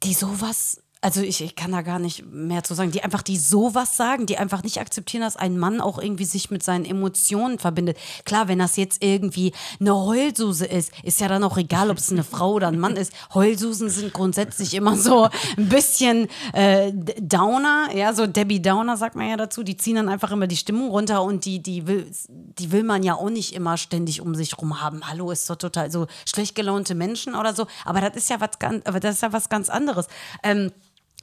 [0.03, 3.37] die sowas also ich, ich kann da gar nicht mehr zu sagen, die einfach die
[3.37, 7.59] sowas sagen, die einfach nicht akzeptieren, dass ein Mann auch irgendwie sich mit seinen Emotionen
[7.59, 7.97] verbindet.
[8.25, 12.11] Klar, wenn das jetzt irgendwie eine Heulsuse ist, ist ja dann auch egal, ob es
[12.11, 13.13] eine Frau oder ein Mann ist.
[13.35, 19.29] Heulsusen sind grundsätzlich immer so ein bisschen äh, Downer, ja, so Debbie Downer sagt man
[19.29, 22.71] ja dazu, die ziehen dann einfach immer die Stimmung runter und die, die will, die
[22.71, 25.07] will man ja auch nicht immer ständig um sich rum haben.
[25.07, 27.67] Hallo, ist doch total so schlecht gelaunte Menschen oder so.
[27.83, 30.07] Aber das ist ja was ganz, aber das ist ja was ganz anderes.
[30.41, 30.71] Ähm,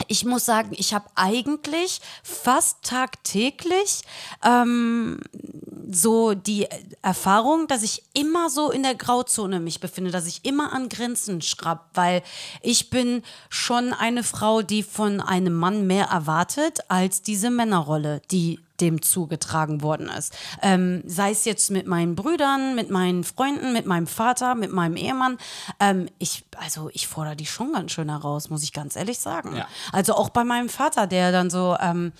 [0.08, 4.02] ich muss sagen, ich habe eigentlich fast tagtäglich
[4.44, 5.20] ähm,
[5.90, 6.66] so die
[7.02, 11.42] Erfahrung, dass ich immer so in der Grauzone mich befinde, dass ich immer an Grenzen
[11.42, 12.22] schraub, weil
[12.62, 18.60] ich bin schon eine Frau, die von einem Mann mehr erwartet als diese Männerrolle, die
[18.80, 20.34] dem zugetragen worden ist.
[20.62, 24.96] Ähm, sei es jetzt mit meinen Brüdern, mit meinen Freunden, mit meinem Vater, mit meinem
[24.96, 25.38] Ehemann.
[25.78, 29.56] Ähm, ich, also ich fordere die schon ganz schön heraus, muss ich ganz ehrlich sagen.
[29.56, 29.68] Ja.
[29.92, 32.12] Also auch bei meinem Vater, der dann so, ähm,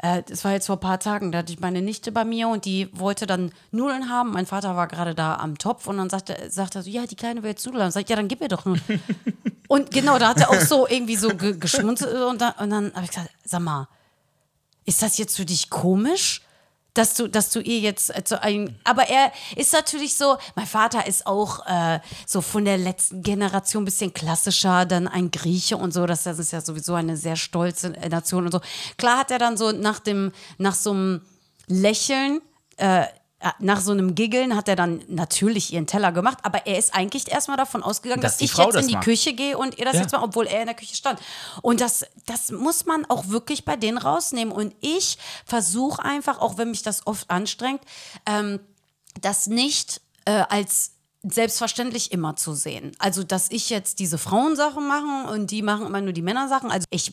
[0.00, 2.48] äh, das war jetzt vor ein paar Tagen, da hatte ich meine Nichte bei mir
[2.48, 4.32] und die wollte dann Nudeln haben.
[4.32, 7.16] Mein Vater war gerade da am Topf und dann sagte, sagte er so, ja, die
[7.16, 7.90] Kleine will jetzt Nudeln haben.
[7.90, 9.02] Sag ich, ja, dann gib mir doch Nudeln.
[9.68, 12.92] und genau, da hat er auch so irgendwie so ge geschmunzelt und, da, und dann
[12.94, 13.88] habe ich gesagt, sag mal,
[14.86, 16.42] ist das jetzt für dich komisch?
[16.94, 18.80] Dass du, dass du ihr jetzt so ein.
[18.82, 23.82] Aber er ist natürlich so, mein Vater ist auch äh, so von der letzten Generation
[23.82, 26.06] ein bisschen klassischer, dann ein Grieche und so.
[26.06, 28.62] Das, ist ja sowieso eine sehr stolze Nation und so.
[28.96, 31.20] Klar hat er dann so nach dem, nach so einem
[31.66, 32.40] Lächeln,
[32.78, 33.06] äh, äh,
[33.58, 37.30] nach so einem Giggeln hat er dann natürlich ihren Teller gemacht, aber er ist eigentlich
[37.30, 39.04] erstmal davon ausgegangen, Dass dass, ich Frau jetzt das in die macht.
[39.04, 40.00] Küche gehe und ihr das Ja.
[40.02, 41.20] jetzt macht, obwohl er in der Küche stand.
[41.62, 44.52] Und das, das muss man auch wirklich bei denen rausnehmen.
[44.52, 47.82] Und ich versuche einfach, auch wenn mich das oft anstrengt,
[48.24, 48.58] ähm,
[49.20, 52.92] das nicht äh, als selbstverständlich immer zu sehen.
[52.98, 56.70] Also, dass ich jetzt diese Frauensachen mache und die machen immer nur die Männersachen.
[56.70, 57.12] Also, ich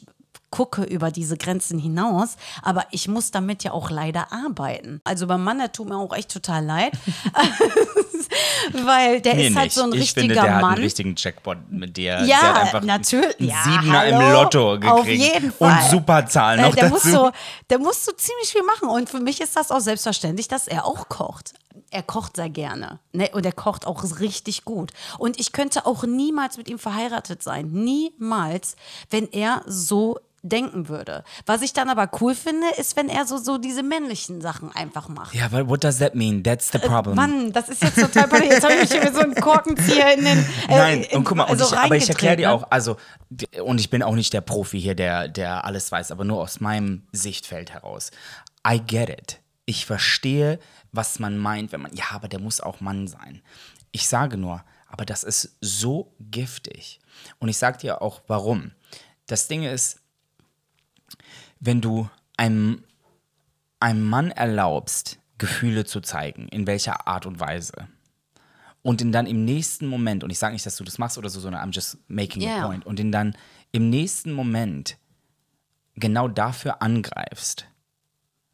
[0.53, 5.01] gucke über diese Grenzen hinaus, aber ich muss damit ja auch leider arbeiten.
[5.03, 6.91] Also beim Mann, der tut mir auch echt total leid,
[8.85, 9.73] weil der Mir ist halt nicht.
[9.73, 10.53] so ein ich richtiger finde, der Mann.
[10.63, 12.23] hat einen richtigen Jackpot mit dir.
[12.23, 13.39] Ja, der hat einfach natürlich.
[13.39, 14.31] Einen Ja, Siebener im hallo.
[14.43, 14.91] Lotto gekriegt.
[14.93, 15.81] Auf jeden Fall.
[15.83, 16.93] Und Superzahlen noch Äh, der, dazu.
[16.93, 17.31] muss so,
[17.71, 18.89] der muss so ziemlich viel machen.
[18.89, 21.53] Und für mich ist das auch selbstverständlich, dass er auch kocht.
[21.89, 22.99] Er kocht sehr gerne.
[23.11, 23.29] Ne?
[23.33, 24.91] Und er kocht auch richtig gut.
[25.17, 27.71] Und ich könnte auch niemals mit ihm verheiratet sein.
[27.71, 28.75] Niemals,
[29.09, 31.23] wenn er so denken würde.
[31.45, 35.08] Was ich dann aber cool finde, ist, wenn er so, so diese männlichen Sachen einfach
[35.08, 35.34] macht.
[35.34, 36.43] ja, but what does that mean?
[36.43, 37.15] That's the problem.
[37.15, 38.51] Mann, das ist jetzt total peinlich.
[38.51, 40.39] Jetzt habe ich mich hier so einen Korkenzieher in den.
[40.67, 42.97] Äh, Nein, in- und guck mal, und also ich, aber ich erkläre dir auch, also,
[43.29, 46.41] d- und ich bin auch nicht der Profi hier, der, der alles weiß, aber nur
[46.41, 48.12] aus meinem Sichtfeld heraus.
[48.67, 49.39] I get it.
[49.65, 50.60] Ich verstehe,
[50.91, 53.41] was man meint, wenn man, ja, aber der muss auch Mann sein.
[53.93, 56.99] Ich sage nur, aber das ist so giftig.
[57.39, 58.71] Und ich sage dir auch, warum.
[59.27, 60.01] Das Ding ist,
[61.65, 62.84] wenn du einem,
[63.80, 67.88] einem Mann erlaubst, Gefühle zu zeigen, in welcher Art und Weise,
[68.82, 71.30] und ihn dann im nächsten Moment, und ich sage nicht, dass du das machst oder
[71.30, 72.58] so, sondern I'm just making Ja.
[72.60, 73.36] a point, und ihn dann
[73.71, 74.97] im nächsten moment
[75.95, 77.65] genau dafür angreifst,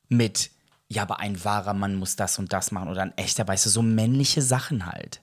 [0.08, 0.52] mit,
[0.88, 3.70] ja, aber ein wahrer Mann muss das und das machen oder ein echter, weißt du,
[3.72, 5.22] so männliche Sachen halt.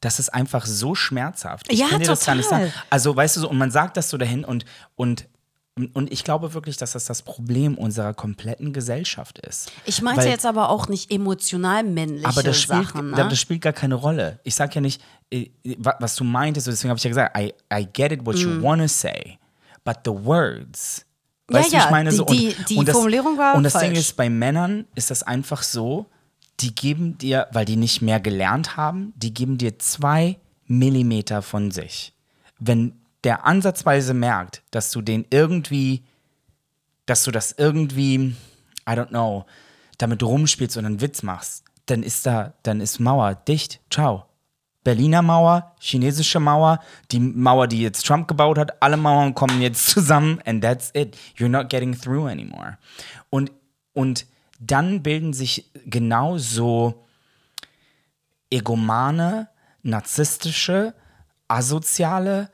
[0.00, 1.70] Das ist einfach so schmerzhaft.
[1.72, 2.68] Ich Ja, kann dir das gar nicht total.
[2.68, 2.74] sagen.
[2.90, 4.64] Also, weißt du, so, und man sagt das so dahin und,
[4.96, 5.28] und,
[5.92, 9.72] und ich glaube wirklich, dass das das Problem unserer kompletten Gesellschaft ist.
[9.84, 13.10] Ich meinte Weil- jetzt aber auch nicht emotional männliche aber das spielt, Sachen.
[13.10, 13.16] Ne?
[13.28, 14.38] das spielt gar keine Rolle.
[14.44, 15.46] Ich sag ja nicht, äh,
[15.78, 18.62] wa- was du meintest, deswegen habe ich ja gesagt, I, I get it what you
[18.62, 19.38] wanna say,
[19.84, 21.04] but the words.
[21.48, 21.54] Mm.
[21.54, 22.24] Ja, Weißt du, ich meine die- so.
[22.24, 23.98] die- die das, Formulierung war Und das Ding falsch.
[23.98, 26.06] ist, bei Männern ist das einfach so,
[26.60, 31.72] die geben dir, weil die nicht mehr gelernt haben, die geben dir zwei Millimeter von
[31.72, 32.12] sich.
[32.60, 32.92] Wenn
[33.24, 36.04] der ansatzweise merkt, dass du den irgendwie
[37.06, 38.34] dass du das irgendwie,
[38.88, 39.44] I don't know,
[39.98, 43.80] damit rumspielst und einen Witz machst, dann ist da, dann ist Mauer dicht.
[43.90, 44.26] Ciao.
[44.82, 46.78] Berliner Mauer, chinesische Mauer,
[47.10, 51.16] die Mauer, die jetzt Trump gebaut hat, alle Mauern kommen jetzt zusammen and that's it.
[51.36, 52.76] You're not getting through anymore.
[53.30, 53.50] Und,
[53.94, 54.26] und
[54.60, 57.02] dann bilden sich genauso
[58.50, 59.48] egomane,
[59.82, 60.94] narzisstische,
[61.48, 62.50] asoziale,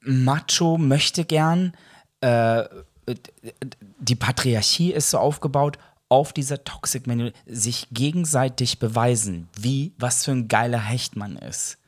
[0.00, 1.72] Macho möchte gern,
[2.20, 2.64] äh,
[4.00, 10.30] die Patriarchie ist so aufgebaut, auf dieser Toxic Menu sich gegenseitig beweisen, wie, was für
[10.32, 11.78] ein geiler Hecht man ist.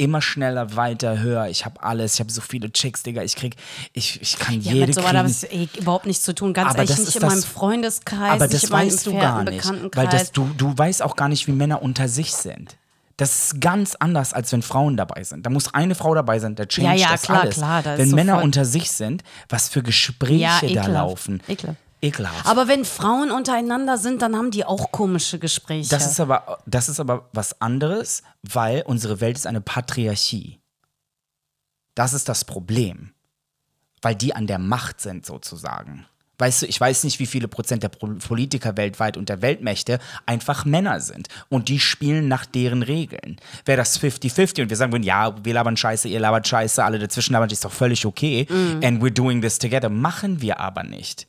[0.00, 1.48] Immer schneller, weiter, höher.
[1.48, 2.14] Ich habe alles.
[2.14, 3.22] Ich habe so viele Chicks, Digga.
[3.24, 3.56] Ich krieg,
[3.92, 5.14] ich, ich kann Ja, jede mit so kriegen.
[5.24, 6.52] das eh überhaupt nichts zu tun.
[6.54, 8.86] Ganz Aber ehrlich, das nicht ist in das- meinem Freundeskreis, Aber nicht das in meinem
[8.92, 9.96] weißt du gar nicht.
[9.96, 12.76] Weil das, du, du weißt auch gar nicht, wie Männer unter sich sind.
[13.18, 15.44] Das ist ganz anders, als wenn Frauen dabei sind.
[15.44, 17.56] Da muss eine Frau dabei sein, der change Ja, ja, das klar, alles.
[17.56, 21.42] klar, da wenn Männer unter sich sind, was für Gespräche Ja, da laufen.
[21.48, 21.78] Ekelhaft.
[22.00, 22.46] Ekelhaft.
[22.46, 25.90] Aber wenn Frauen untereinander sind, dann haben die auch komische Gespräche.
[25.90, 30.60] Das ist aber, das ist aber was anderes, weil unsere Welt ist eine Patriarchie.
[31.96, 33.14] Das ist das Problem.
[34.00, 36.06] Weil die an der Macht sind, sozusagen.
[36.38, 40.64] Weißt du, ich weiß nicht, wie viele Prozent der Politiker weltweit und der Weltmächte einfach
[40.64, 41.28] Männer sind.
[41.48, 43.36] Und die spielen nach deren Regeln.
[43.64, 46.98] Wäre das 50-50 und wir sagen würden, ja, wir labern Scheiße, ihr labert Scheiße, alle
[46.98, 48.46] dazwischen labern, ist doch völlig okay.
[48.82, 49.88] And we're doing this together.
[49.88, 51.26] Machen wir aber nicht.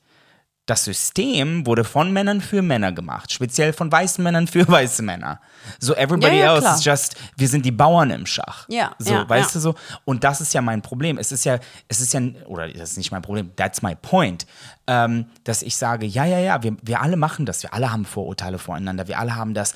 [0.69, 5.41] Das System wurde von Männern für Männer gemacht, speziell von weißen Männern für weiße Männer.
[5.79, 6.75] So everybody Ja, ja, else klar.
[6.75, 8.67] is just, wir sind die Bauern im Schach.
[8.69, 9.73] Ja, so, ja, weißt du so.
[10.05, 11.17] Und das ist ja mein Problem.
[11.17, 13.55] Es ist ja, es ist ja, oder das ist nicht mein Problem.
[13.55, 14.45] That's my point,
[14.85, 18.05] ähm, dass ich sage, ja, ja, ja, wir, wir alle machen das, wir alle haben
[18.05, 19.73] Vorurteile voreinander, wir alle haben das,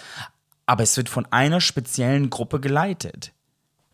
[0.67, 3.31] aber es wird von einer speziellen Gruppe geleitet,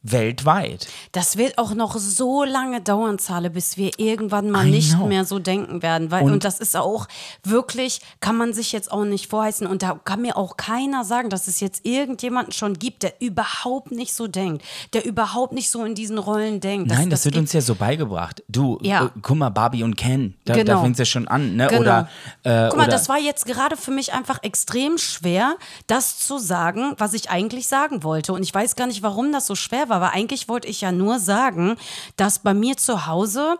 [0.01, 0.87] weltweit.
[1.11, 5.07] Das wird auch noch so lange dauern, Zahle, bis wir irgendwann mal I nicht know.
[5.07, 6.09] mehr so denken werden.
[6.11, 7.07] Weil, und, das ist auch
[7.43, 9.67] wirklich, kann man sich jetzt auch nicht vorheißen.
[9.67, 13.91] Und da kann mir auch keiner sagen, dass es jetzt irgendjemanden schon gibt, der überhaupt
[13.91, 16.89] nicht so denkt, der überhaupt nicht so in diesen Rollen denkt.
[16.89, 18.43] Nein, das, wird geht- uns ja so beigebracht.
[18.47, 19.05] Du, Ja.
[19.05, 20.81] äh, guck mal, Barbie und Ken, da, da Genau.
[20.81, 21.67] fängt es ja schon an, ne?
[21.67, 21.81] Genau.
[21.81, 22.09] Oder,
[22.43, 25.55] äh, Guck mal, oder, das war jetzt gerade für mich einfach extrem schwer,
[25.87, 28.33] das zu sagen, was ich eigentlich sagen wollte.
[28.33, 30.91] Und ich weiß gar nicht, warum das so schwer war, weil eigentlich wollte ich ja
[30.91, 31.75] nur sagen,
[32.15, 33.57] dass bei mir zu Hause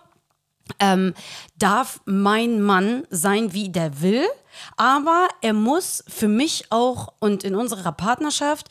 [0.80, 1.13] ähm,
[1.58, 4.26] darf mein Mann sein, wie der will,
[4.78, 8.68] aber er muss für mich auch und in unserer Partnerschaft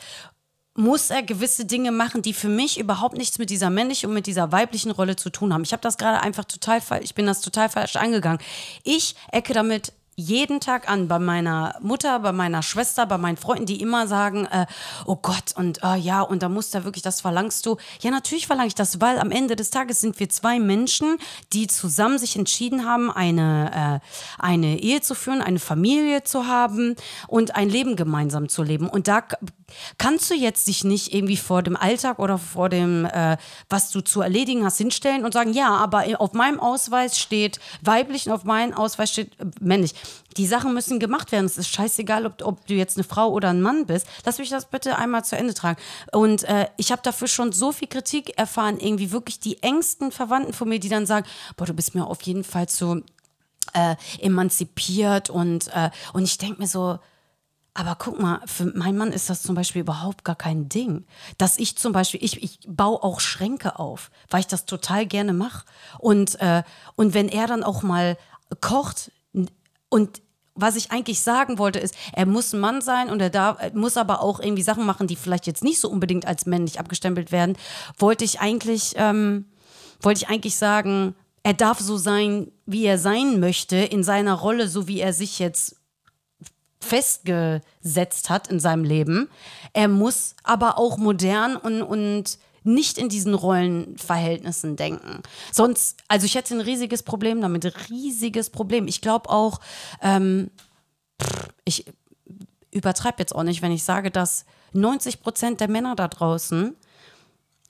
[0.79, 4.29] muss er gewisse Dinge machen, die für mich überhaupt nichts mit dieser männlichen und mit
[4.29, 5.65] dieser weiblichen Rolle zu tun haben.
[5.65, 8.41] Ich habe das gerade einfach total falsch, ich bin das total falsch angegangen.
[8.85, 13.67] Ich ecke damit jeden Tag an bei meiner Mutter, bei meiner Schwester, bei meinen Freunden,
[13.67, 14.67] die immer sagen, äh,
[15.07, 17.77] oh Gott, und äh, ja, und da muss da wirklich, das verlangst du.
[18.01, 21.19] Ja, natürlich verlange ich das, weil am Ende des Tages sind wir zwei Menschen,
[21.53, 26.97] die zusammen sich entschieden haben, eine, äh, eine Ehe zu führen, eine Familie zu haben
[27.29, 28.89] und ein Leben gemeinsam zu leben.
[28.89, 29.23] Und da
[29.99, 33.37] kannst du jetzt dich nicht irgendwie vor dem Alltag oder vor dem, äh,
[33.69, 38.27] was du zu erledigen hast, hinstellen und sagen, ja, aber auf meinem Ausweis steht weiblich
[38.27, 39.95] und auf meinem Ausweis steht äh, männlich.
[40.37, 41.47] Die Sachen müssen gemacht werden.
[41.47, 44.07] Es ist scheißegal, ob, ob du jetzt eine Frau oder ein Mann bist.
[44.25, 45.79] Lass mich das bitte einmal zu Ende tragen.
[46.13, 50.53] Und äh, ich habe dafür schon so viel Kritik erfahren, irgendwie wirklich die engsten Verwandten
[50.53, 51.27] von mir, die dann sagen,
[51.57, 53.03] boah, du bist mir auf jeden Fall zu
[53.75, 56.99] äh, emanzipiert und, äh, und ich denke mir so,
[57.75, 61.07] aber guck mal, für meinen Mann ist das zum Beispiel überhaupt gar kein Ding.
[61.37, 65.33] Dass ich zum Beispiel, ich, ich baue auch Schränke auf, weil ich das total gerne
[65.33, 65.65] mache.
[65.99, 66.65] Und, äh,
[66.97, 68.19] und wenn er dann auch mal
[68.61, 69.13] kocht
[69.89, 70.23] und
[70.61, 73.97] was ich eigentlich sagen wollte, ist, er muss ein Mann sein und er darf, muss
[73.97, 77.57] aber auch irgendwie Sachen machen, die vielleicht jetzt nicht so unbedingt als männlich abgestempelt werden,
[77.97, 79.47] wollte ich eigentlich, ähm,
[80.01, 84.69] wollte ich eigentlich sagen, er darf so sein, wie er sein möchte, in seiner Rolle,
[84.69, 85.77] so wie er sich jetzt
[86.81, 89.29] festgesetzt hat in seinem Leben.
[89.73, 95.23] Er muss aber auch modern und, und nicht in diesen Rollenverhältnissen denken.
[95.53, 98.87] Sonst, also ich hätte ein riesiges Problem damit, riesiges Problem.
[98.89, 99.61] Ich glaube auch,
[100.03, 100.51] ähm,
[101.65, 101.87] ich
[102.71, 106.77] übertreibe jetzt auch nicht, wenn ich sage, dass 90 Prozent der Männer da draußen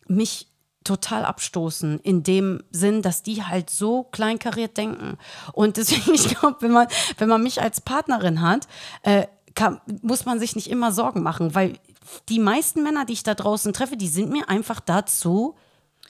[0.08, 0.47] mich
[0.88, 5.18] total abstoßen, in dem Sinn, dass die halt so kleinkariert denken.
[5.52, 8.66] Und deswegen, ich glaube, wenn man, wenn man mich als Partnerin hat,
[9.02, 11.78] äh, kann, muss man sich nicht immer Sorgen machen, weil
[12.28, 15.56] die meisten Männer, die ich da draußen treffe, die sind mir einfach dazu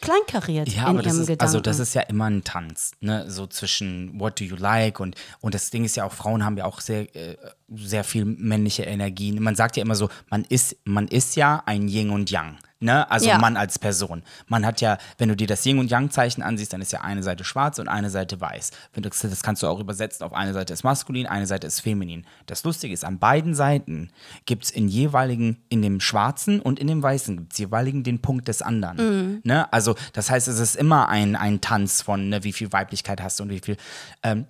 [0.01, 1.43] kleinkariert Ja, in aber das ihrem ist, Gedanken.
[1.43, 3.29] also das ist ja immer ein Tanz, ne?
[3.29, 6.57] So zwischen what do you like und, und das Ding ist ja auch, Frauen haben
[6.57, 7.37] ja auch sehr, äh,
[7.75, 9.43] sehr viel männliche Energien.
[9.43, 12.59] Man sagt ja immer so, man ist, man ist ja ein Yin und Yang.
[12.81, 13.11] Ne?
[13.11, 13.39] Also Ja.
[13.39, 14.23] Mann als Person.
[14.47, 17.25] Man hat ja, wenn du dir das Yin und Yang-Zeichen ansiehst, dann ist ja eine
[17.25, 18.71] Seite schwarz und eine Seite weiß.
[18.93, 21.81] Wenn du, das kannst du auch übersetzen, auf eine Seite ist maskulin, eine Seite ist
[21.81, 22.25] feminin.
[22.47, 24.11] Das Lustige ist, an beiden Seiten
[24.47, 28.21] gibt es in jeweiligen, in dem schwarzen und in dem weißen, gibt es jeweiligen den
[28.21, 29.41] Punkt des anderen.
[29.43, 29.73] Ne?
[29.73, 33.41] Also das heißt, es ist immer ein, ein Tanz von, ne, wie viel Weiblichkeit hast
[33.41, 33.77] du und wie viel.
[34.23, 34.47] Ähm,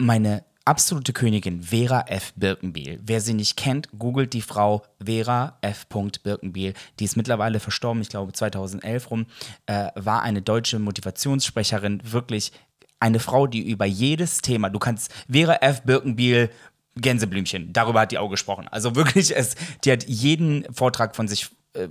[0.00, 2.34] meine absolute Königin Vera F.
[2.36, 3.00] Birkenbiel.
[3.02, 5.86] Wer sie nicht kennt, googelt die Frau Vera F.
[5.86, 6.74] Birkenbiel.
[6.98, 9.26] Die ist mittlerweile verstorben, ich glaube 2011 rum,
[9.64, 12.52] äh, war eine deutsche Motivationssprecherin, wirklich
[13.00, 15.84] eine Frau, die über jedes Thema, du kannst Vera F.
[15.84, 16.50] Birkenbiel
[16.96, 18.68] Gänseblümchen, darüber hat die auch gesprochen.
[18.68, 19.54] Also wirklich, es,
[19.84, 21.88] die hat jeden Vortrag von sich äh,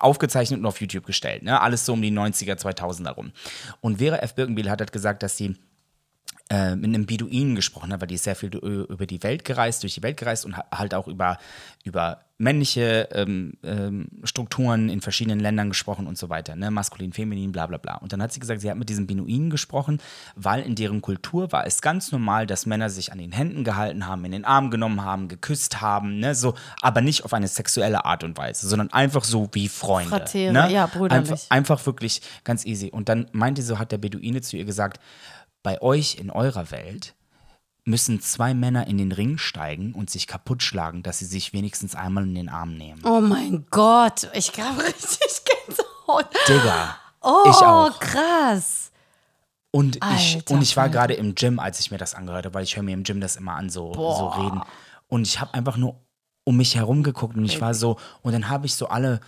[0.00, 1.42] aufgezeichnet und auf YouTube gestellt.
[1.42, 1.60] Ne?
[1.60, 3.32] Alles so um die 90er, 2000er rum.
[3.82, 4.34] Und Vera F.
[4.34, 5.56] Birkenbiel hat halt gesagt, dass sie
[6.48, 9.82] äh, mit einem Beduinen gesprochen habe, weil die ist sehr viel über die Welt gereist,
[9.82, 11.38] durch die Welt gereist und halt auch über,
[11.82, 16.70] über männliche ähm, ähm, Strukturen in verschiedenen Ländern gesprochen und so weiter, ne?
[16.70, 17.96] maskulin, feminin, bla bla bla.
[17.96, 20.00] Und dann hat sie gesagt, sie hat mit diesem Beduinen gesprochen,
[20.34, 24.06] weil in deren Kultur war es ganz normal, dass Männer sich an den Händen gehalten
[24.06, 26.34] haben, in den Arm genommen haben, geküsst haben, ne?
[26.34, 30.10] so, aber nicht auf eine sexuelle Art und Weise, sondern einfach so wie Freunde.
[30.10, 30.70] Fratere, ne?
[30.70, 31.30] ja, brüderlich.
[31.30, 32.90] Einfach, einfach wirklich ganz easy.
[32.90, 35.00] Und dann meinte so, hat der Beduine zu ihr gesagt,
[35.66, 37.16] bei euch in eurer Welt
[37.84, 41.96] müssen zwei Männer in den Ring steigen und sich kaputt schlagen, dass sie sich wenigstens
[41.96, 43.02] einmal in den Arm nehmen.
[43.04, 46.28] Oh mein Gott, ich glaube richtig Gänsehaut.
[46.46, 47.98] Digga, Oh, ich auch.
[47.98, 48.92] krass.
[49.72, 52.62] Und ich, und ich war gerade im Gym, als ich mir das angehört habe, weil
[52.62, 54.62] ich höre mir im Gym das immer an, so, so reden.
[55.08, 56.00] Und ich habe einfach nur
[56.44, 59.18] um mich herum geguckt und ich war so, und dann habe ich so alle,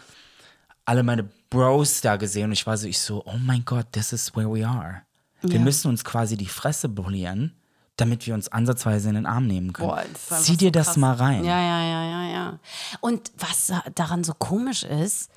[0.85, 4.13] alle meine Bros da gesehen und ich war so, ich so, oh mein Gott, this
[4.13, 5.03] is where we are.
[5.43, 5.65] Wir Ja.
[5.65, 7.55] müssen uns quasi die Fresse polieren,
[7.97, 9.89] damit wir uns ansatzweise in den Arm nehmen können.
[9.89, 10.05] Boah,
[10.41, 11.45] Zieh dir so das mal rein.
[11.45, 12.59] Ja, ja, ja, ja, ja.
[13.01, 15.31] Und was daran so komisch ist,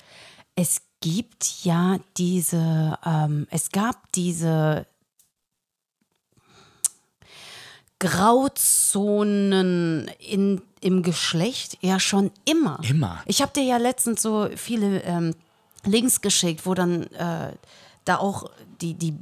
[0.54, 4.86] es gibt ja diese, ähm, es gab diese
[7.98, 12.78] Grauzonen in, im Geschlecht ja schon immer.
[12.82, 13.22] Immer.
[13.26, 15.34] Ich habe dir ja letztens so viele ähm,
[15.84, 17.52] Links geschickt, wo dann äh,
[18.04, 19.14] da auch die, die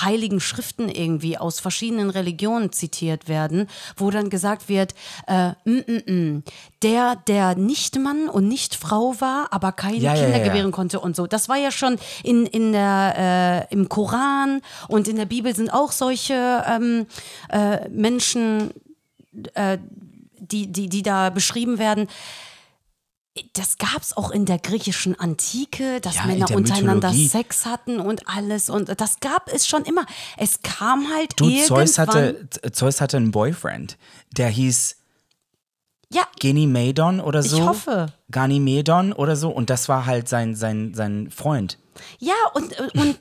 [0.00, 4.94] heiligen Schriften irgendwie aus verschiedenen Religionen zitiert werden, wo dann gesagt wird,
[5.26, 6.42] äh, mm, mm, mm,
[6.82, 10.44] der, der nicht Mann und nicht Frau war, aber keine Ja, ja, Kinder ja, ja.
[10.44, 11.26] gebären konnte und so.
[11.26, 15.70] Das war ja schon in, in der, äh, im Koran und in der Bibel sind
[15.70, 17.06] auch solche ähm,
[17.50, 18.70] äh, Menschen,
[19.54, 19.78] äh,
[20.38, 22.08] die, die, die da beschrieben werden.
[23.54, 27.26] Das gab es auch in der griechischen Antike, dass Ja, Männer der untereinander Mythologie.
[27.28, 28.70] Sex hatten und alles.
[28.70, 30.06] Und das gab es schon immer.
[30.36, 31.66] Es kam halt Du, irgendwann.
[31.66, 33.98] Zeus hatte, Zeus hatte einen Boyfriend,
[34.36, 34.96] der hieß
[36.10, 37.56] ja, Genimedon oder so.
[37.56, 38.06] ich hoffe.
[38.30, 39.50] Ganymedon oder so.
[39.50, 41.78] Und das war halt sein, sein, sein Freund.
[42.20, 43.18] Ja, und, und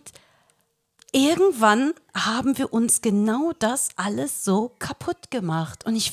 [1.11, 5.85] irgendwann haben wir uns genau das alles so kaputt gemacht.
[5.85, 6.11] Und ich,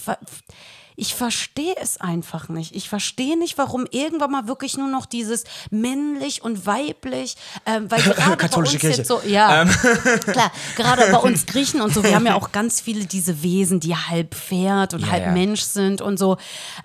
[1.00, 2.76] ich verstehe es einfach nicht.
[2.76, 8.02] Ich verstehe nicht, warum irgendwann mal wirklich nur noch dieses männlich und weiblich, ähm, weil
[8.02, 8.98] gerade Katholische bei uns Kirche.
[8.98, 9.64] jetzt so, ja,
[10.26, 13.80] klar, gerade bei uns Griechen und so, wir haben ja auch ganz viele diese Wesen,
[13.80, 15.32] die halb Pferd und Ja, halb ja.
[15.32, 16.36] Mensch sind und so.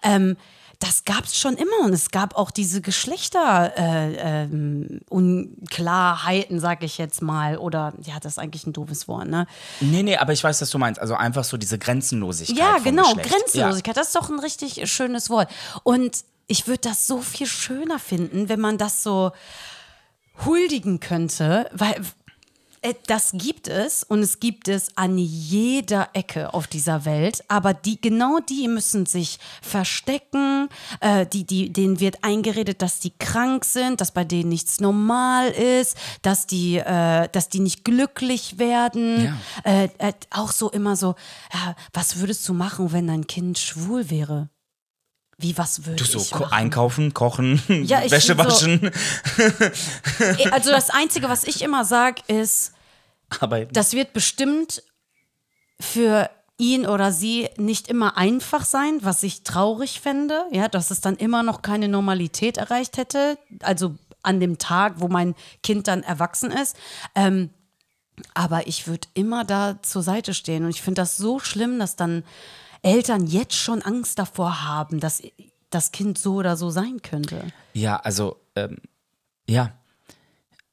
[0.01, 0.37] Ähm,
[0.79, 6.83] das gab es schon immer und es gab auch diese Geschlechter äh, ähm, Unklarheiten, sag
[6.83, 7.57] ich jetzt mal.
[7.57, 9.47] Oder ja, das ist eigentlich ein doofes Wort, ne?
[9.79, 10.99] Nee, nee, aber ich weiß, was du meinst.
[10.99, 12.57] Also einfach so diese Grenzenlosigkeit.
[12.57, 13.13] Ja, genau.
[13.15, 15.49] Grenzenlosigkeit, das ist doch ein richtig schönes Wort.
[15.83, 19.31] Und ich würde das so viel schöner finden, wenn man das so
[20.45, 22.01] huldigen könnte, weil
[23.07, 27.99] das gibt es und es gibt es an jeder Ecke auf dieser Welt, aber die
[27.99, 30.69] genau die müssen sich verstecken,
[30.99, 35.49] äh, die, die, denen wird eingeredet, dass die krank sind, dass bei denen nichts normal
[35.49, 39.37] ist, dass die, äh, dass die nicht glücklich werden.
[39.63, 41.15] Äh, äh, auch so immer so,
[41.53, 44.49] ja, was würdest du machen, wenn dein Kind schwul wäre?
[45.37, 46.53] Wie, was würde Du so ich machen?
[46.53, 48.91] einkaufen, kochen, Ja, Wäsche bin so- waschen.
[50.51, 52.71] Also das Einzige, was ich immer sage, ist,
[53.39, 54.83] Aber das wird bestimmt
[55.79, 61.01] für ihn oder sie nicht immer einfach sein, was ich traurig fände, ja, dass es
[61.01, 66.01] dann immer noch keine Normalität erreicht hätte, also an dem Tag, wo mein Kind dann
[66.03, 66.77] erwachsen ist.
[67.13, 67.49] Ähm,
[68.33, 71.97] aber ich würde immer da zur Seite stehen und ich finde das so schlimm, dass
[71.97, 72.23] dann
[72.81, 75.21] Eltern jetzt schon Angst davor haben, dass
[75.69, 77.51] das Kind so oder so sein könnte.
[77.73, 78.77] Ja, also, ähm,
[79.47, 79.73] ja.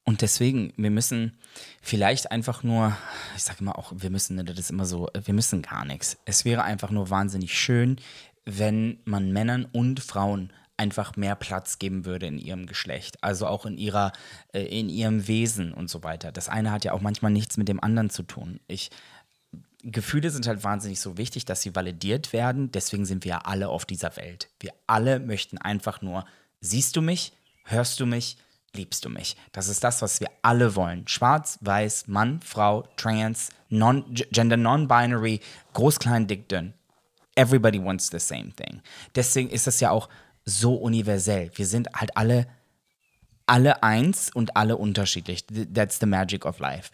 [0.05, 1.37] Und deswegen, wir müssen
[1.81, 2.95] vielleicht einfach nur,
[3.37, 6.17] ich sage immer auch, wir müssen, ne, das ist immer so, wir müssen gar nichts.
[6.25, 7.97] Es wäre einfach nur wahnsinnig schön,
[8.45, 13.65] wenn man Männern und Frauen einfach mehr Platz geben würde in ihrem Geschlecht, also auch
[13.65, 14.11] in ihrer,
[14.51, 16.31] äh, in ihrem Wesen und so weiter.
[16.31, 18.59] Das eine hat ja auch manchmal nichts mit dem anderen zu tun.
[18.67, 18.89] Ich,
[19.83, 22.71] Gefühle sind halt wahnsinnig so wichtig, dass sie validiert werden.
[22.71, 24.49] Deswegen sind wir ja alle auf dieser Welt.
[24.59, 26.25] Wir alle möchten einfach nur,
[26.59, 27.33] siehst du mich,
[27.65, 28.37] hörst du mich,
[28.75, 29.35] liebst du mich.
[29.51, 31.07] Das ist das, was wir alle wollen.
[31.07, 35.39] Schwarz, weiß, Mann, Frau, Trans, non, Gender Non-Binary,
[35.73, 36.73] groß, klein, dick, dünn.
[37.35, 38.81] Everybody wants the same thing.
[39.15, 40.09] Deswegen ist das ja auch
[40.45, 41.51] so universell.
[41.55, 42.47] Wir sind halt alle,
[43.47, 45.45] alle eins und alle unterschiedlich.
[45.73, 46.91] That's the magic of life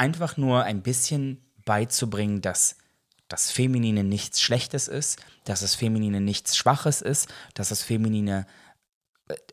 [0.00, 2.76] einfach nur ein bisschen beizubringen, dass
[3.28, 8.46] das Feminine nichts Schlechtes ist, dass das Feminine nichts Schwaches ist, dass das Feminine,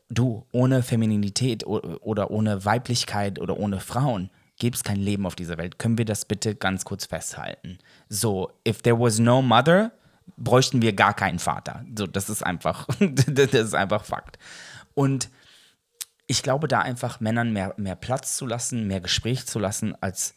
[0.08, 5.56] du, ohne Femininität oder ohne Weiblichkeit oder ohne Frauen gäbe es kein Leben auf dieser
[5.58, 5.78] Welt.
[5.78, 7.78] Können wir das bitte ganz kurz festhalten?
[8.08, 9.92] So, if there was no mother,
[10.36, 11.84] bräuchten wir gar keinen Vater.
[11.96, 14.38] So, das ist einfach, das ist einfach Fakt.
[14.94, 15.30] Und
[16.26, 20.34] ich glaube, da einfach Männern mehr, mehr Platz zu lassen, mehr Gespräch zu lassen, als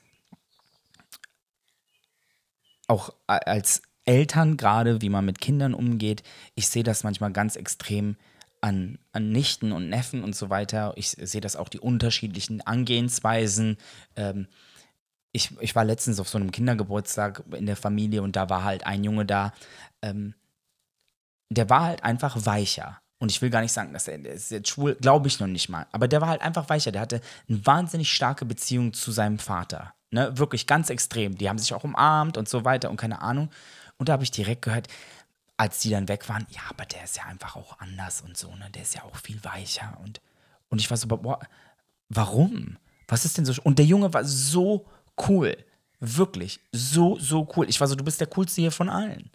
[2.88, 6.24] auch als Eltern gerade, wie man mit Kindern umgeht.
[6.56, 8.18] Ich sehe das manchmal ganz extrem
[8.62, 10.94] an, an Nichten und Neffen und so weiter.
[10.96, 13.78] Ich sehe das auch die unterschiedlichen Angehensweisen.
[14.16, 14.48] Ähm,
[15.32, 18.86] ich, ich war letztens auf so einem Kindergeburtstag in der Familie und da war halt
[18.86, 19.54] ein Junge da,
[20.02, 20.36] ähm,
[21.50, 23.02] der war halt einfach weicher.
[23.20, 25.70] Und ich will gar nicht sagen, dass er, ist jetzt schwul, glaube ich noch nicht
[25.70, 25.86] mal.
[25.92, 26.92] Aber der war halt einfach weicher.
[26.92, 29.94] Der hatte eine wahnsinnig starke Beziehung zu seinem Vater.
[30.10, 30.36] Ne?
[30.38, 31.38] Wirklich ganz extrem.
[31.38, 33.52] Die haben sich auch umarmt und so weiter und keine Ahnung.
[33.98, 34.88] Und da habe ich direkt gehört,
[35.62, 38.48] als die dann weg waren, ja, aber der ist ja einfach auch anders und so,
[38.56, 38.68] ne?
[38.74, 39.96] Der ist ja auch viel weicher.
[40.04, 40.20] Und,
[40.70, 41.40] und ich war so, boah,
[42.10, 42.78] warum?
[43.08, 43.54] Was ist denn so?
[43.62, 44.88] Und der Junge war so
[45.28, 45.56] cool.
[46.00, 46.60] Wirklich.
[46.72, 47.70] So, so cool.
[47.70, 49.30] Ich war so, du bist der coolste hier von allen.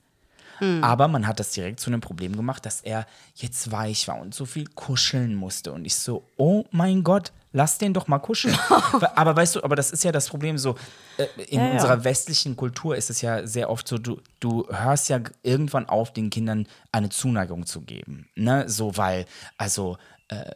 [0.59, 0.83] Hm.
[0.83, 3.07] Aber man hat das direkt zu einem Problem gemacht, dass er
[3.37, 5.73] jetzt weich war und so viel kuscheln musste.
[5.73, 8.57] Und ich so, oh mein Gott, lass den doch mal kuscheln.
[9.15, 10.77] aber weißt du, aber das ist ja das Problem so,
[11.17, 12.05] äh, in ja, unserer ja.
[12.05, 16.29] westlichen Kultur ist es ja sehr oft so, du, du hörst ja irgendwann auf, den
[16.29, 18.29] Kindern eine Zuneigung zu geben.
[18.35, 18.69] Ne?
[18.69, 19.25] So, weil,
[19.57, 19.97] also
[20.29, 20.53] äh,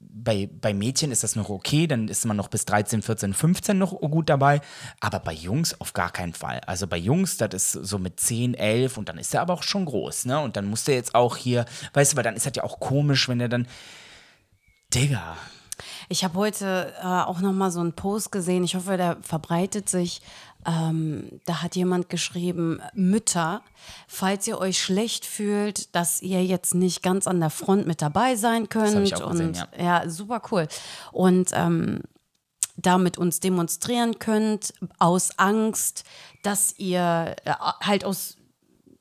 [0.00, 3.76] bei, bei Mädchen ist das noch okay, dann ist man noch bis 13, 14, 15
[3.76, 4.62] noch gut dabei.
[5.00, 6.60] Aber bei Jungs auf gar keinen Fall.
[6.66, 9.62] Also bei Jungs, das ist so mit 10, 11 und dann ist er aber auch
[9.62, 10.40] schon groß, ne?
[10.40, 12.80] Und dann muss der jetzt auch hier, weißt du, weil dann ist das ja auch
[12.80, 13.68] komisch, wenn er dann.
[14.94, 15.36] Digga.
[16.08, 18.64] Ich habe heute äh, auch noch mal so einen Post gesehen.
[18.64, 20.20] Ich hoffe, der verbreitet sich.
[20.66, 23.62] Ähm, da hat jemand geschrieben, Mütter,
[24.06, 28.36] falls ihr euch schlecht fühlt, dass ihr jetzt nicht ganz an der Front mit dabei
[28.36, 29.14] sein könnt.
[29.14, 30.02] Auch gesehen, und ja.
[30.02, 30.68] ja, super cool.
[31.12, 32.00] Und ähm,
[32.76, 36.04] damit uns demonstrieren könnt, aus Angst,
[36.42, 38.36] dass ihr äh, halt aus,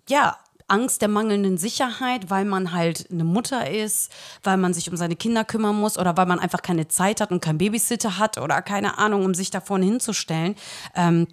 [0.09, 0.37] ja,
[0.67, 4.11] Angst der mangelnden Sicherheit, weil man halt eine Mutter ist,
[4.43, 7.31] weil man sich um seine Kinder kümmern muss oder weil man einfach keine Zeit hat
[7.31, 10.55] und keinen Babysitter hat oder keine Ahnung, um sich da vorne hinzustellen.
[10.95, 11.27] Ähm,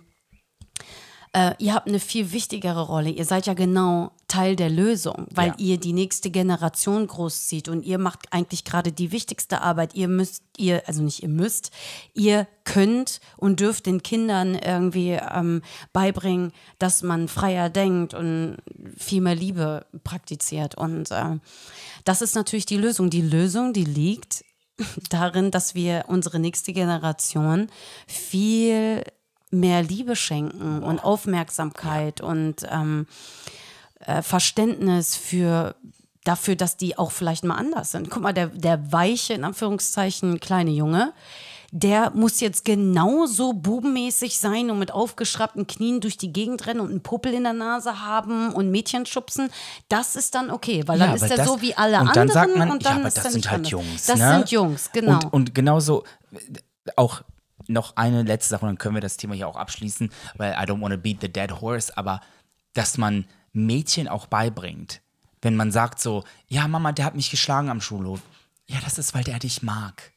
[1.35, 3.11] äh, ihr habt eine viel wichtigere Rolle.
[3.11, 5.55] Ihr seid ja genau Teil der Lösung, weil ja.
[5.59, 9.95] ihr die nächste Generation großzieht und ihr macht eigentlich gerade die wichtigste Arbeit.
[9.95, 11.73] Ihr müsst, ihr, also nicht ihr müsst,
[12.15, 15.63] ihr könnt und dürft den Kindern irgendwie ähm,
[15.93, 18.59] beibringen, dass man freier denkt und
[18.97, 20.77] viel mehr Liebe praktiziert.
[20.77, 21.39] Und äh,
[22.05, 23.11] das ist natürlich die Lösung.
[23.11, 24.45] Die Lösung, die liegt
[25.11, 27.69] darin, dass wir unsere nächste Generation
[28.07, 29.03] viel
[29.55, 32.27] mehr Liebe schenken und Aufmerksamkeit ja.
[32.27, 33.07] und ähm,
[34.01, 35.75] äh, Verständnis für
[36.25, 38.11] dafür, dass die auch vielleicht mal anders sind.
[38.11, 41.13] Guck mal, der, der weiche, in Anführungszeichen, kleine Junge,
[41.71, 46.91] der muss jetzt genauso bubenmäßig sein und mit aufgeschraubten Knien durch die Gegend rennen und
[46.91, 49.51] einen Puppel in der Nase haben und Mädchen schubsen.
[49.89, 52.31] Das ist dann okay, weil dann ja, ist er so wie alle und dann anderen.
[52.31, 53.71] Sagt man, und dann ja, aber das sind halt anders.
[53.73, 54.07] Jungs.
[54.07, 54.35] Das ne?
[54.35, 55.15] sind Jungs, genau.
[55.15, 56.05] Und, und genauso
[56.95, 57.23] auch
[57.69, 60.67] noch eine letzte Sache und dann können wir das Thema hier auch abschließen, weil I
[60.67, 62.21] don't want to beat the dead horse, aber
[62.73, 65.01] dass man Mädchen auch beibringt,
[65.43, 68.21] wenn man sagt so, ja Mama, der hat mich geschlagen am Schulhof.
[68.67, 70.14] Ja, das ist, weil der dich mag.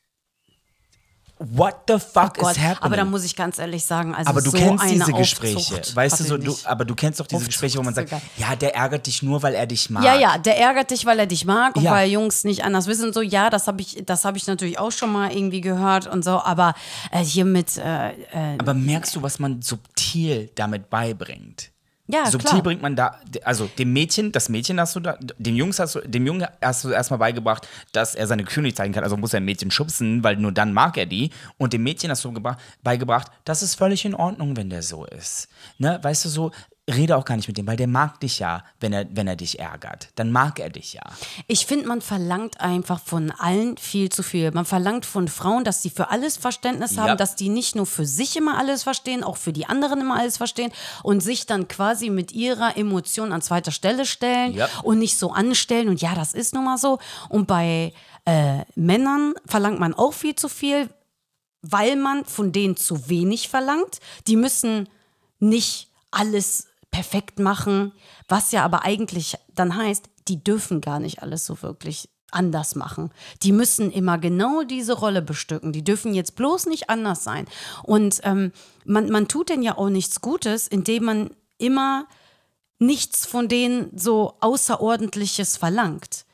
[1.40, 2.78] What the fuck oh is happening?
[2.82, 6.20] Aber da muss ich ganz ehrlich sagen, also aber du so kennst diese Gespräche, weißt
[6.20, 8.76] du so, du, aber du kennst doch diese Aufzucht Gespräche, wo man sagt, ja, der
[8.76, 10.04] ärgert dich nur, weil er dich mag.
[10.04, 11.92] Ja, ja, der ärgert dich, weil er dich mag und ja.
[11.92, 13.14] weil Jungs nicht anders wissen.
[13.14, 16.40] So, ja, das habe ich, das ich natürlich auch schon mal irgendwie gehört und so.
[16.40, 16.74] Aber
[17.12, 17.78] äh, hier mit.
[17.78, 21.72] Äh, äh, aber merkst du, was man subtil damit beibringt?
[22.08, 22.64] Ja, Subtil klar.
[22.64, 26.00] bringt man da, also dem Mädchen, das Mädchen hast du da, dem Jungs hast du,
[26.00, 29.34] dem Jungen hast du erstmal beigebracht, dass er seine Gefühle nicht zeigen kann, also muss
[29.34, 31.32] er ein Mädchen schubsen, weil nur dann mag er die.
[31.58, 32.34] Und dem Mädchen hast du
[32.82, 35.50] beigebracht, das ist völlig in Ordnung, wenn der so ist.
[35.80, 36.00] Ne?
[36.02, 36.52] Weißt du, so,
[36.90, 39.36] rede auch gar nicht mit dem, weil der mag dich ja, wenn er, wenn er
[39.36, 40.10] dich ärgert.
[40.16, 41.02] Dann mag er dich ja.
[41.48, 44.52] Ich finde, man verlangt einfach von allen viel zu viel.
[44.52, 47.04] Man verlangt von Frauen, dass sie für alles Verständnis ja.
[47.04, 50.18] haben, dass die nicht nur für sich immer alles verstehen, auch für die anderen immer
[50.18, 50.72] alles verstehen
[51.04, 54.70] und sich dann quasi mit ihrer Emotion an zweiter Stelle stellen ja.
[54.84, 55.90] und nicht so anstellen.
[55.90, 57.00] Und ja, das ist nun mal so.
[57.28, 57.92] Und bei
[58.24, 60.90] äh, Männern verlangt man auch viel zu viel,
[61.62, 64.00] weil man von denen zu wenig verlangt.
[64.28, 64.88] Die müssen
[65.40, 66.68] nicht alles
[66.98, 67.92] perfekt machen,
[68.28, 73.12] was ja aber eigentlich dann heißt, die dürfen gar nicht alles so wirklich anders machen.
[73.44, 75.74] Die müssen immer genau diese Rolle bestücken.
[75.74, 77.46] Die dürfen jetzt bloß nicht anders sein.
[77.84, 78.52] Und ähm,
[78.84, 81.30] man, man tut denn ja auch nichts Gutes, indem man
[81.60, 82.08] immer
[82.80, 86.26] nichts von denen so Außerordentliches verlangt.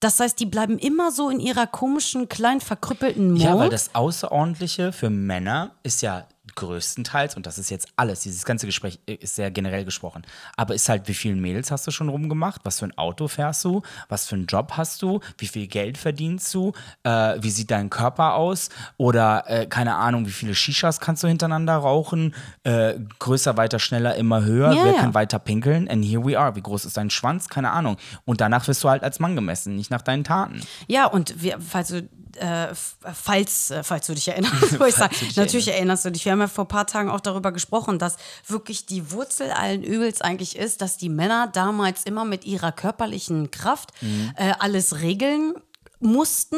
[0.00, 3.44] Das heißt, die bleiben immer so in ihrer komischen, kleinen, verkrüppelten Mode.
[3.44, 6.26] Ja, weil das Außerordentliche für Männer ist ja
[6.60, 10.22] größtenteils, und das ist jetzt alles, dieses ganze Gespräch ist sehr generell gesprochen,
[10.56, 12.60] aber ist halt, wie viele Mädels hast du schon rumgemacht?
[12.64, 13.82] Was für ein Auto fährst du?
[14.08, 15.20] Was für einen Job hast du?
[15.38, 16.72] Wie viel Geld verdienst du?
[17.02, 18.68] Äh, wie sieht dein Körper aus?
[18.98, 22.34] Oder äh, keine Ahnung, wie viele Shishas kannst du hintereinander rauchen?
[22.64, 24.72] Äh, größer, weiter, schneller, immer höher.
[24.72, 25.88] Ja, Wer kann weiter pinkeln?
[25.88, 26.54] And here we are.
[26.54, 27.48] Wie groß ist dein Schwanz?
[27.48, 27.96] Keine Ahnung.
[28.24, 30.60] Und danach wirst du halt als Mann gemessen, nicht nach deinen Taten.
[30.86, 34.94] Ja, und wir, falls du, äh, f- falls, äh, falls du dich erinnerst, wo ich
[34.94, 36.24] sage, natürlich erinnerst du dich.
[36.24, 38.16] Wir haben ja vor ein paar Tagen auch darüber gesprochen, dass
[38.46, 43.50] wirklich die Wurzel allen Übels eigentlich ist, dass die Männer damals immer mit ihrer körperlichen
[43.50, 43.90] Kraft
[44.36, 45.54] äh, alles regeln
[45.98, 46.56] mussten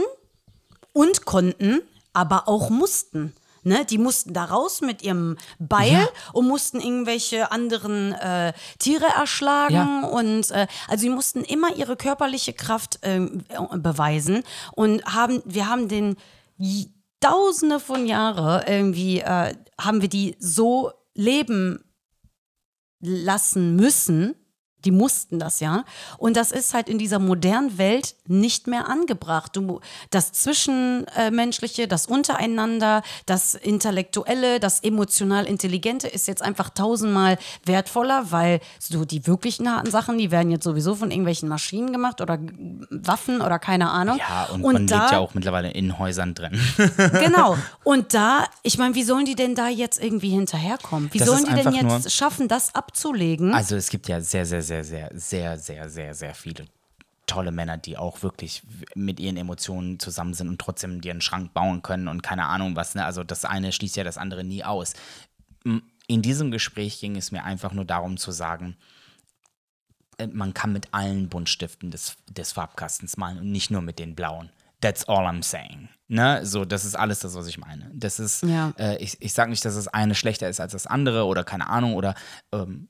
[0.93, 1.81] und konnten,
[2.13, 3.33] aber auch mussten.
[3.65, 6.09] Ne, die mussten da raus mit ihrem Beil Ja.
[6.33, 10.09] und mussten irgendwelche anderen äh, Tiere erschlagen Ja.
[10.09, 13.21] und äh, also sie mussten immer ihre körperliche Kraft äh,
[13.77, 14.43] beweisen
[14.73, 16.17] und haben wir haben den
[17.21, 21.85] Tausende von Jahre irgendwie äh, haben wir die so leben
[23.01, 24.35] lassen müssen.
[24.85, 25.85] Die mussten das ja.
[26.19, 29.57] Und das ist halt in dieser modernen Welt nicht mehr angebracht.
[29.57, 29.81] Du,
[30.11, 38.61] das Zwischenmenschliche, das Untereinander, das Intellektuelle, das emotional Intelligente ist jetzt einfach tausendmal wertvoller, weil
[38.79, 42.39] so die wirklichen harten Sachen, die werden jetzt sowieso von irgendwelchen Maschinen gemacht oder
[42.91, 44.19] Waffen oder keine Ahnung.
[44.19, 46.61] Ja, und, und man da, lebt ja auch mittlerweile in Häusern drin.
[47.23, 47.57] Genau.
[47.85, 51.13] Und da, ich meine, wie sollen die denn da jetzt irgendwie hinterherkommen?
[51.13, 53.55] Wie Das sollen die denn jetzt schaffen, das abzulegen?
[53.55, 56.67] Also es gibt ja sehr, sehr, sehr, sehr, sehr, sehr, sehr, sehr viele
[57.27, 58.63] tolle Männer, die auch wirklich
[58.95, 62.77] mit ihren Emotionen zusammen sind und trotzdem dir einen Schrank bauen können und keine Ahnung
[62.77, 62.95] was.
[62.95, 63.05] Ne?
[63.05, 64.93] Also das eine schließt ja das andere nie aus.
[66.09, 68.77] In diesem Gespräch ging es mir einfach nur darum zu sagen,
[70.19, 74.15] äh, man kann mit allen Buntstiften des, des Farbkastens malen und nicht nur mit den
[74.15, 74.51] blauen.
[74.81, 75.89] That's all I'm saying.
[76.09, 76.45] Ne?
[76.45, 77.89] So, das ist alles das, was ich meine.
[77.95, 78.75] Das ist, Ja.
[78.79, 81.69] äh, ich, ich sage nicht, dass das eine schlechter ist als das andere oder keine
[81.71, 82.15] Ahnung oder
[82.53, 82.89] ähm,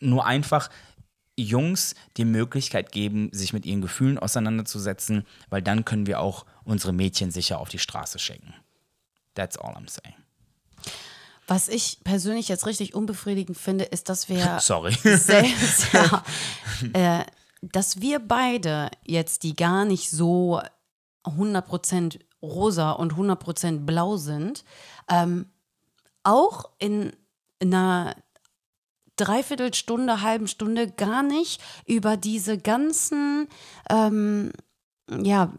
[0.00, 0.70] nur einfach
[1.36, 6.92] Jungs die Möglichkeit geben, sich mit ihren Gefühlen auseinanderzusetzen, weil dann können wir auch unsere
[6.92, 8.54] Mädchen sicher auf die Straße schicken.
[9.34, 10.14] That's all I'm saying.
[11.46, 14.94] Was ich persönlich jetzt richtig unbefriedigend finde, ist, dass wir Sorry.
[15.02, 16.24] selbst, ja,
[16.92, 17.24] äh,
[17.60, 20.60] dass wir beide jetzt, die gar nicht so
[21.24, 24.64] 100% rosa und 100% blau sind,
[25.08, 25.46] ähm,
[26.22, 27.12] auch in
[27.60, 28.16] einer
[29.16, 33.48] Dreiviertelstunde, halben Stunde gar nicht über diese ganzen
[33.88, 34.52] ähm,
[35.08, 35.52] ja,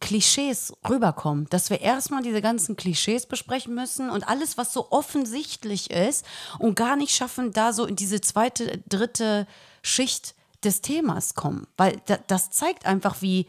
[0.00, 1.46] Klischees rüberkommen.
[1.50, 6.24] Dass wir erstmal diese ganzen Klischees besprechen müssen und alles, was so offensichtlich ist
[6.58, 9.46] und gar nicht schaffen, da so in diese zweite, dritte
[9.82, 10.34] Schicht
[10.64, 11.66] des Themas kommen.
[11.76, 13.46] Weil da, das zeigt einfach, wie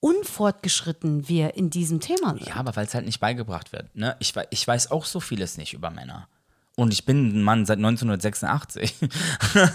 [0.00, 2.48] unfortgeschritten wir in diesem Thema sind.
[2.48, 3.94] Ja, aber weil es halt nicht beigebracht wird.
[3.94, 4.16] Ne?
[4.18, 6.28] Ich, ich weiß auch so vieles nicht über Männer.
[6.76, 8.94] Und ich bin ein Mann seit 1986.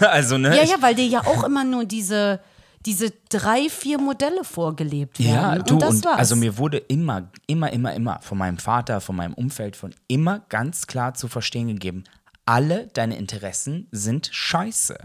[0.00, 0.56] also, ne?
[0.56, 2.40] Ja, ja, weil dir ja auch immer nur diese,
[2.84, 5.32] diese drei, vier Modelle vorgelebt werden.
[5.32, 6.18] Ja, du, und das und war's.
[6.18, 10.40] also mir wurde immer, immer, immer, immer von meinem Vater, von meinem Umfeld, von immer
[10.48, 12.04] ganz klar zu verstehen gegeben,
[12.46, 14.96] alle deine Interessen sind scheiße.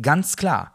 [0.00, 0.74] Ganz klar.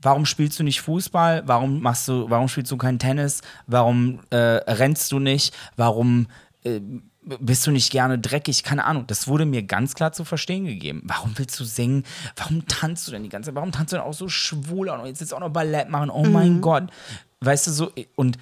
[0.00, 1.42] Warum spielst du nicht Fußball?
[1.46, 3.40] Warum machst du, warum spielst du kein Tennis?
[3.66, 5.56] Warum äh, rennst du nicht?
[5.76, 6.28] Warum
[6.62, 6.80] äh,
[7.40, 8.62] bist du nicht gerne dreckig?
[8.62, 9.06] Keine Ahnung.
[9.06, 11.02] Das wurde mir ganz klar zu verstehen gegeben.
[11.04, 12.04] Warum willst du singen?
[12.36, 13.54] Warum tanzt du denn die ganze Zeit?
[13.54, 16.10] Warum tanzt du denn auch so schwul und jetzt jetzt auch noch Ballett machen?
[16.10, 16.84] Oh mein Gott.
[17.40, 18.38] Weißt du so, und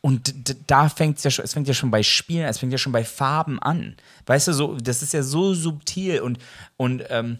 [0.00, 2.78] und da fängt es ja schon, es fängt ja schon bei Spielen, es fängt ja
[2.78, 3.96] schon bei Farben an.
[4.26, 6.38] Weißt du, so, das ist ja so subtil und,
[6.76, 7.38] und ähm,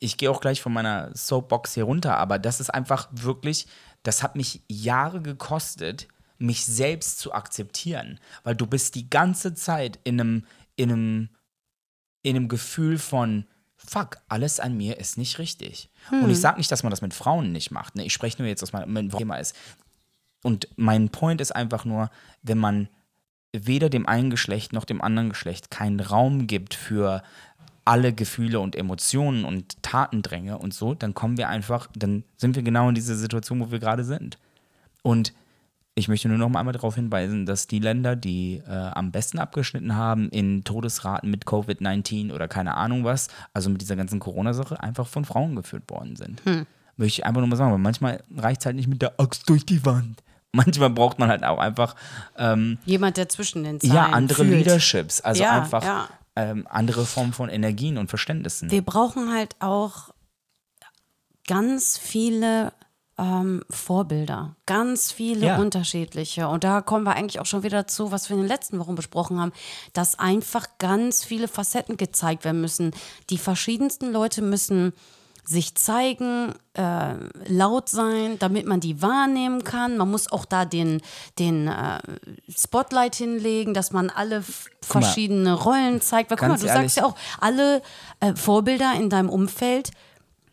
[0.00, 3.68] ich gehe auch gleich von meiner Soapbox hier runter, aber das ist einfach wirklich,
[4.02, 6.08] das hat mich Jahre gekostet,
[6.38, 10.44] mich selbst zu akzeptieren, weil du bist die ganze Zeit in einem,
[10.76, 11.28] in einem,
[12.22, 15.90] in einem Gefühl von, fuck, alles an mir ist nicht richtig.
[16.10, 17.96] Und ich sage nicht, dass man das mit Frauen nicht macht.
[17.96, 18.04] Ne?
[18.04, 19.56] Ich spreche nur jetzt aus meinem Thema ist.
[20.42, 22.10] Und mein Point ist einfach nur,
[22.42, 22.88] wenn man
[23.52, 27.22] weder dem einen Geschlecht noch dem anderen Geschlecht keinen Raum gibt für
[27.84, 32.62] alle Gefühle und Emotionen und Tatendränge und so, dann kommen wir einfach, dann sind wir
[32.62, 34.38] genau in dieser Situation, wo wir gerade sind.
[35.02, 35.32] Und
[35.98, 39.38] ich möchte nur noch mal einmal darauf hinweisen, dass die Länder, die äh, am besten
[39.38, 44.80] abgeschnitten haben in Todesraten mit Covid-19 oder keine Ahnung was, also mit dieser ganzen Corona-Sache,
[44.80, 46.40] einfach von Frauen geführt worden sind.
[46.96, 49.48] Möchte ich einfach nur mal sagen, weil manchmal reicht es halt nicht mit der Axt
[49.48, 50.22] durch die Wand.
[50.52, 51.94] Manchmal braucht man halt auch einfach
[52.36, 54.64] ähm, Jemand, der zwischen den Zeilen ja, andere fühlt.
[54.64, 56.08] Leaderships, also Ja, einfach ja.
[56.36, 58.70] ähm, andere Formen von Energien und Verständnissen.
[58.70, 60.10] Wir brauchen halt auch
[61.46, 62.72] ganz viele
[63.18, 64.54] ähm, Vorbilder.
[64.66, 65.56] Ganz viele Ja.
[65.58, 66.48] unterschiedliche.
[66.48, 68.94] Und da kommen wir eigentlich auch schon wieder dazu, was wir in den letzten Wochen
[68.94, 69.52] besprochen haben,
[69.92, 72.92] dass einfach ganz viele Facetten gezeigt werden müssen.
[73.30, 74.92] Die verschiedensten Leute müssen
[75.44, 77.14] sich zeigen, äh,
[77.46, 79.96] laut sein, damit man die wahrnehmen kann.
[79.96, 81.00] Man muss auch da den,
[81.38, 81.98] den äh,
[82.54, 84.44] Spotlight hinlegen, dass man alle
[84.82, 86.30] verschiedene Rollen zeigt.
[86.30, 86.92] Weil guck mal, du ehrlich.
[86.92, 87.80] sagst ja auch, alle
[88.20, 89.90] äh, Vorbilder in deinem Umfeld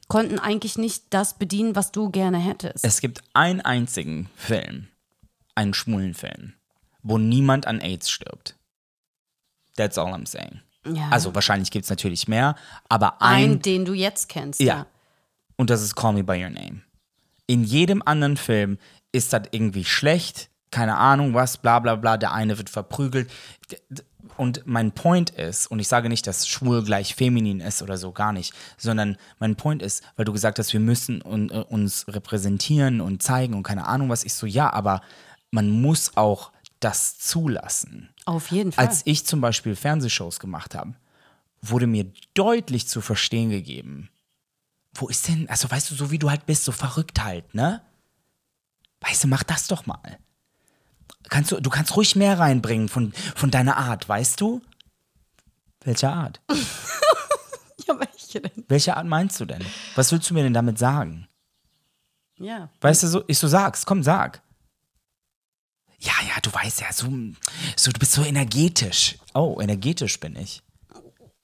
[0.07, 2.85] konnten eigentlich nicht das bedienen, was du gerne hättest.
[2.85, 4.87] Es gibt einen einzigen Film,
[5.55, 6.53] einen schwulen Film,
[7.01, 8.55] wo niemand an AIDS stirbt.
[9.75, 10.61] That's all I'm saying.
[10.85, 11.09] Ja.
[11.09, 12.55] Also wahrscheinlich gibt es natürlich mehr,
[12.89, 14.59] aber ein, ein, den du jetzt kennst.
[14.59, 14.65] Ja.
[14.65, 14.85] Ja.
[15.57, 16.81] und das ist Call Me By Your Name.
[17.47, 18.77] In jedem anderen Film
[19.11, 23.31] ist das irgendwie schlecht, keine Ahnung was, bla bla bla, der eine wird verprügelt.
[24.35, 28.11] Und mein Point ist, und ich sage nicht, dass schwul gleich feminin ist oder so,
[28.11, 32.05] gar nicht, sondern mein Point ist, weil du gesagt hast, wir müssen un, äh, uns
[32.09, 34.99] repräsentieren und zeigen und keine Ahnung was, ich so, ja, aber
[35.49, 36.51] man muss auch
[36.81, 38.09] das zulassen.
[38.25, 38.85] Auf jeden Fall.
[38.85, 40.93] Als ich zum Beispiel Fernsehshows gemacht habe,
[41.61, 44.09] wurde mir deutlich zu verstehen gegeben,
[44.93, 47.81] wo ist denn, also weißt du, so wie du halt bist, so verrückt halt, ne?
[48.99, 50.19] Weißt du, mach das doch mal.
[51.29, 54.61] Kannst du, du kannst ruhig mehr reinbringen von, von deiner Art, weißt du?
[55.83, 56.41] Welche Art?
[57.87, 58.63] ja, welche denn?
[58.67, 59.63] Welche Art meinst du denn?
[59.95, 61.27] Was willst du mir denn damit sagen?
[62.37, 62.69] Ja.
[62.81, 64.41] Weißt du, so, ich so sag's, komm, sag.
[65.99, 67.07] Ja, ja, du weißt ja, so,
[67.75, 69.17] so, du bist so energetisch.
[69.33, 70.61] Oh, energetisch bin ich.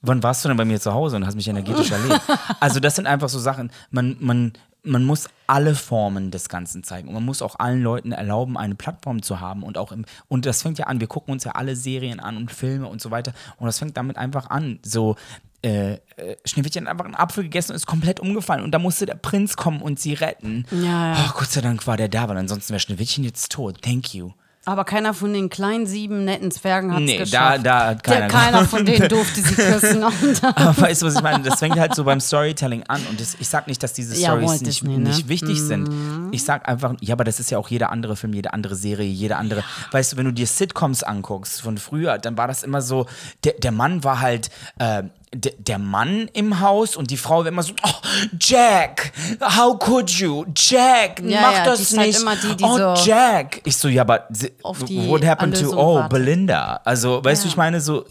[0.00, 2.20] Wann warst du denn bei mir zu Hause und hast mich energetisch erlebt?
[2.60, 4.52] Also, das sind einfach so Sachen, man, man,
[4.84, 7.08] man muss alle Formen des Ganzen zeigen.
[7.08, 9.62] Und man muss auch allen Leuten erlauben, eine Plattform zu haben.
[9.62, 12.36] Und auch im, und das fängt ja an, wir gucken uns ja alle Serien an
[12.36, 13.32] und Filme und so weiter.
[13.58, 14.80] Und das fängt damit einfach an.
[14.82, 15.16] So,
[15.62, 18.64] äh, äh, Schneewittchen hat einfach einen Apfel gegessen und ist komplett umgefallen.
[18.64, 20.66] Und da musste der Prinz kommen und sie retten.
[20.70, 21.26] Ja, ja.
[21.28, 23.80] Oh, Gott sei Dank war der da, weil ansonsten wäre Schneewittchen jetzt tot.
[23.82, 24.32] Thank you.
[24.64, 27.66] Aber keiner von den kleinen sieben netten Zwergen hat es Nee, da- geschafft.
[27.66, 30.04] da hat keiner Der, keiner von denen durfte sie küssen.
[30.04, 31.42] Und, Aber weißt du, was ich meine?
[31.42, 33.04] Das fängt halt so beim Storytelling an.
[33.10, 34.98] Und das, ich sag nicht, dass diese Ja, Stories Walt nicht, ne?
[34.98, 35.90] nicht wichtig sind.
[36.32, 39.08] Ich sag einfach, ja, aber das ist ja auch jeder andere Film, jede andere Serie,
[39.08, 39.64] jede andere.
[39.90, 43.06] Weißt du, wenn du dir Sitcoms anguckst von früher, dann war das immer so,
[43.42, 44.50] der, der Mann war halt.
[44.78, 45.02] Äh,
[45.34, 47.90] der, Mann im Haus und die Frau war immer so, oh,
[48.38, 50.44] Jack, how could you?
[50.54, 52.20] Jack, Ja, mach ja, das halt nicht.
[52.20, 53.62] immer die, die oh, so Jack.
[53.64, 54.28] Ich so, ja, aber
[54.62, 56.10] auf die what happened to, Erlösung oh, wartet.
[56.12, 56.80] Belinda?
[56.84, 57.50] Also, weißt du, Ja.
[57.50, 58.04] ich meine so,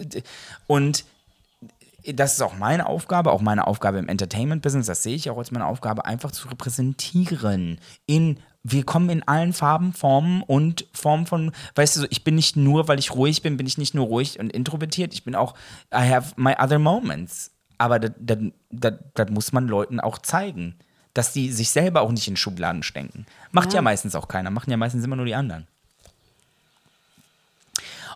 [0.67, 1.05] und
[2.05, 5.51] das ist auch meine Aufgabe, auch meine Aufgabe im Entertainment-Business, das sehe ich auch als
[5.51, 7.79] meine Aufgabe, einfach zu repräsentieren.
[8.07, 12.55] In, wir kommen in allen Farben, Formen und Formen von, weißt du, ich bin nicht
[12.55, 15.53] nur, weil ich ruhig bin, bin ich nicht nur ruhig und introvertiert, ich bin auch,
[15.93, 17.51] I have my other moments.
[17.77, 20.75] Aber das muss man Leuten auch zeigen,
[21.13, 23.25] dass die sich selber auch nicht in Schubladen stecken.
[23.51, 23.81] Macht ja, Ja.
[23.81, 25.67] meistens auch keiner, machen ja meistens immer nur die anderen.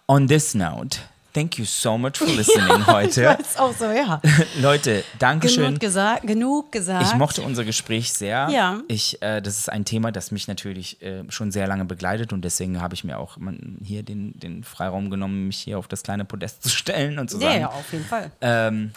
[0.08, 0.99] On this note,
[1.34, 3.38] thank you so much for listening heute.
[3.39, 4.22] ist auch so, ja.
[4.62, 5.64] Leute, Dankeschön.
[5.64, 7.08] Genug, gesa genug gesagt.
[7.08, 8.47] Ich mochte unser Gespräch sehr.
[8.51, 8.82] Ja.
[8.88, 12.43] Ich, äh, das ist ein Thema, das mich natürlich äh, schon sehr lange begleitet und
[12.43, 13.38] deswegen habe ich mir auch
[13.84, 17.39] hier den, den Freiraum genommen, mich hier auf das kleine Podest zu stellen und zu
[17.39, 18.32] ja, sagen, ja, auf jeden Fall.
[18.41, 18.91] ähm,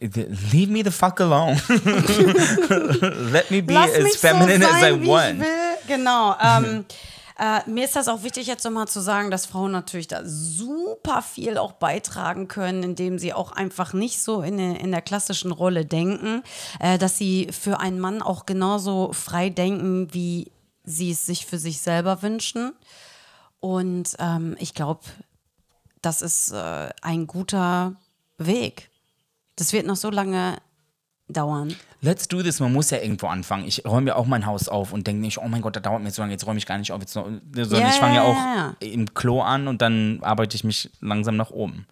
[0.00, 1.60] leave me the fuck alone.
[3.32, 5.42] Let me be Lass as feminine so as sein, I wie want.
[5.42, 5.88] Ich.
[5.88, 6.34] Genau.
[6.40, 6.86] Ähm,
[7.38, 11.22] äh, mir ist das auch wichtig, jetzt nochmal zu sagen, dass Frauen natürlich da super
[11.22, 15.52] viel auch beitragen können, indem sie auch einfach nicht so in, der- in der klassischen
[15.52, 16.42] Rolle denken,
[16.80, 20.52] äh, dass sie für einen Mann auch genauso frei denken, wie
[20.84, 22.72] sie es sich für sich selber wünschen.
[23.60, 25.00] Und ähm, ich glaube,
[26.00, 27.94] das ist äh, ein guter
[28.38, 28.90] Weg.
[29.56, 30.56] Das wird noch so lange
[31.28, 31.74] dauern.
[32.00, 32.60] Let's do this.
[32.60, 33.64] Man muss ja irgendwo anfangen.
[33.66, 36.02] Ich räume ja auch mein Haus auf und denke nicht, oh mein Gott, das dauert
[36.02, 37.00] mir so lange, jetzt räume ich gar nicht auf.
[37.00, 40.64] Jetzt noch, sondern Ja, ich fange ja auch im Klo an und dann arbeite ich
[40.64, 41.86] mich langsam nach oben.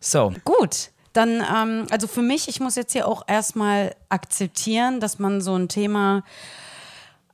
[0.00, 5.18] So, Gut, dann, ähm, also für mich, ich muss jetzt hier auch erstmal akzeptieren, dass
[5.18, 6.22] man so ein Thema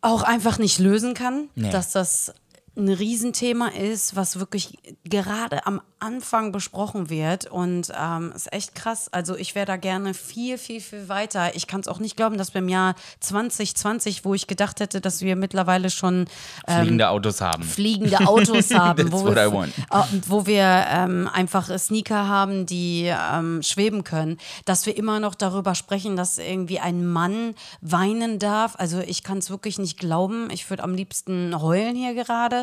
[0.01, 1.71] auch einfach nicht lösen kann, Nee.
[1.71, 2.35] dass das
[2.75, 9.09] ein Riesenthema ist, was wirklich gerade am Anfang besprochen wird und ähm, ist echt krass.
[9.13, 11.55] Also ich wäre da gerne viel, viel, viel weiter.
[11.55, 15.01] Ich kann es auch nicht glauben, dass wir im Jahr 2020, wo ich gedacht hätte,
[15.01, 16.27] dass wir mittlerweile schon
[16.67, 17.63] fliegende Autos haben.
[17.63, 23.63] fliegende Autos haben, wo what wir, äh, wo wir ähm, einfach Sneaker haben, die ähm,
[23.63, 28.75] schweben können, dass wir immer noch darüber sprechen, dass irgendwie ein Mann weinen darf.
[28.79, 30.49] Also ich kann es wirklich nicht glauben.
[30.51, 32.62] Ich würde am liebsten heulen hier gerade.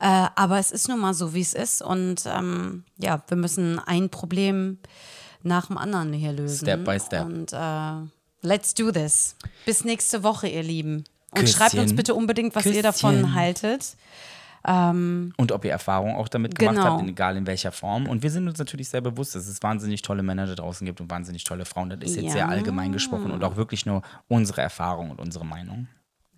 [0.00, 1.82] Äh, aber es ist nun mal so, wie es ist.
[1.82, 4.78] Und ähm, ja, wir müssen ein Problem
[5.42, 6.58] nach dem anderen hier lösen.
[6.66, 7.26] Step by step.
[7.26, 8.08] Und äh,
[8.42, 9.36] let's do this.
[9.66, 11.04] Bis nächste Woche, ihr Lieben.
[11.30, 11.96] Und schreibt uns Küsschen.
[11.96, 12.82] bitte unbedingt, was ihr Küsschen.
[12.82, 13.96] davon haltet.
[14.64, 16.98] Und ob ihr Erfahrung auch damit gemacht Genau.
[16.98, 18.06] habt, egal in welcher Form.
[18.06, 21.00] Und wir sind uns natürlich sehr bewusst, dass es wahnsinnig tolle Männer da draußen gibt
[21.00, 21.90] und wahnsinnig tolle Frauen.
[21.90, 22.30] Das ist jetzt Ja.
[22.30, 25.88] sehr allgemein gesprochen und auch wirklich nur unsere Erfahrung und unsere Meinung.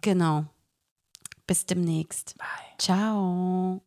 [0.00, 0.46] Genau.
[1.46, 2.36] Bis demnächst.
[2.38, 2.46] Bye.
[2.78, 3.80] Ciao.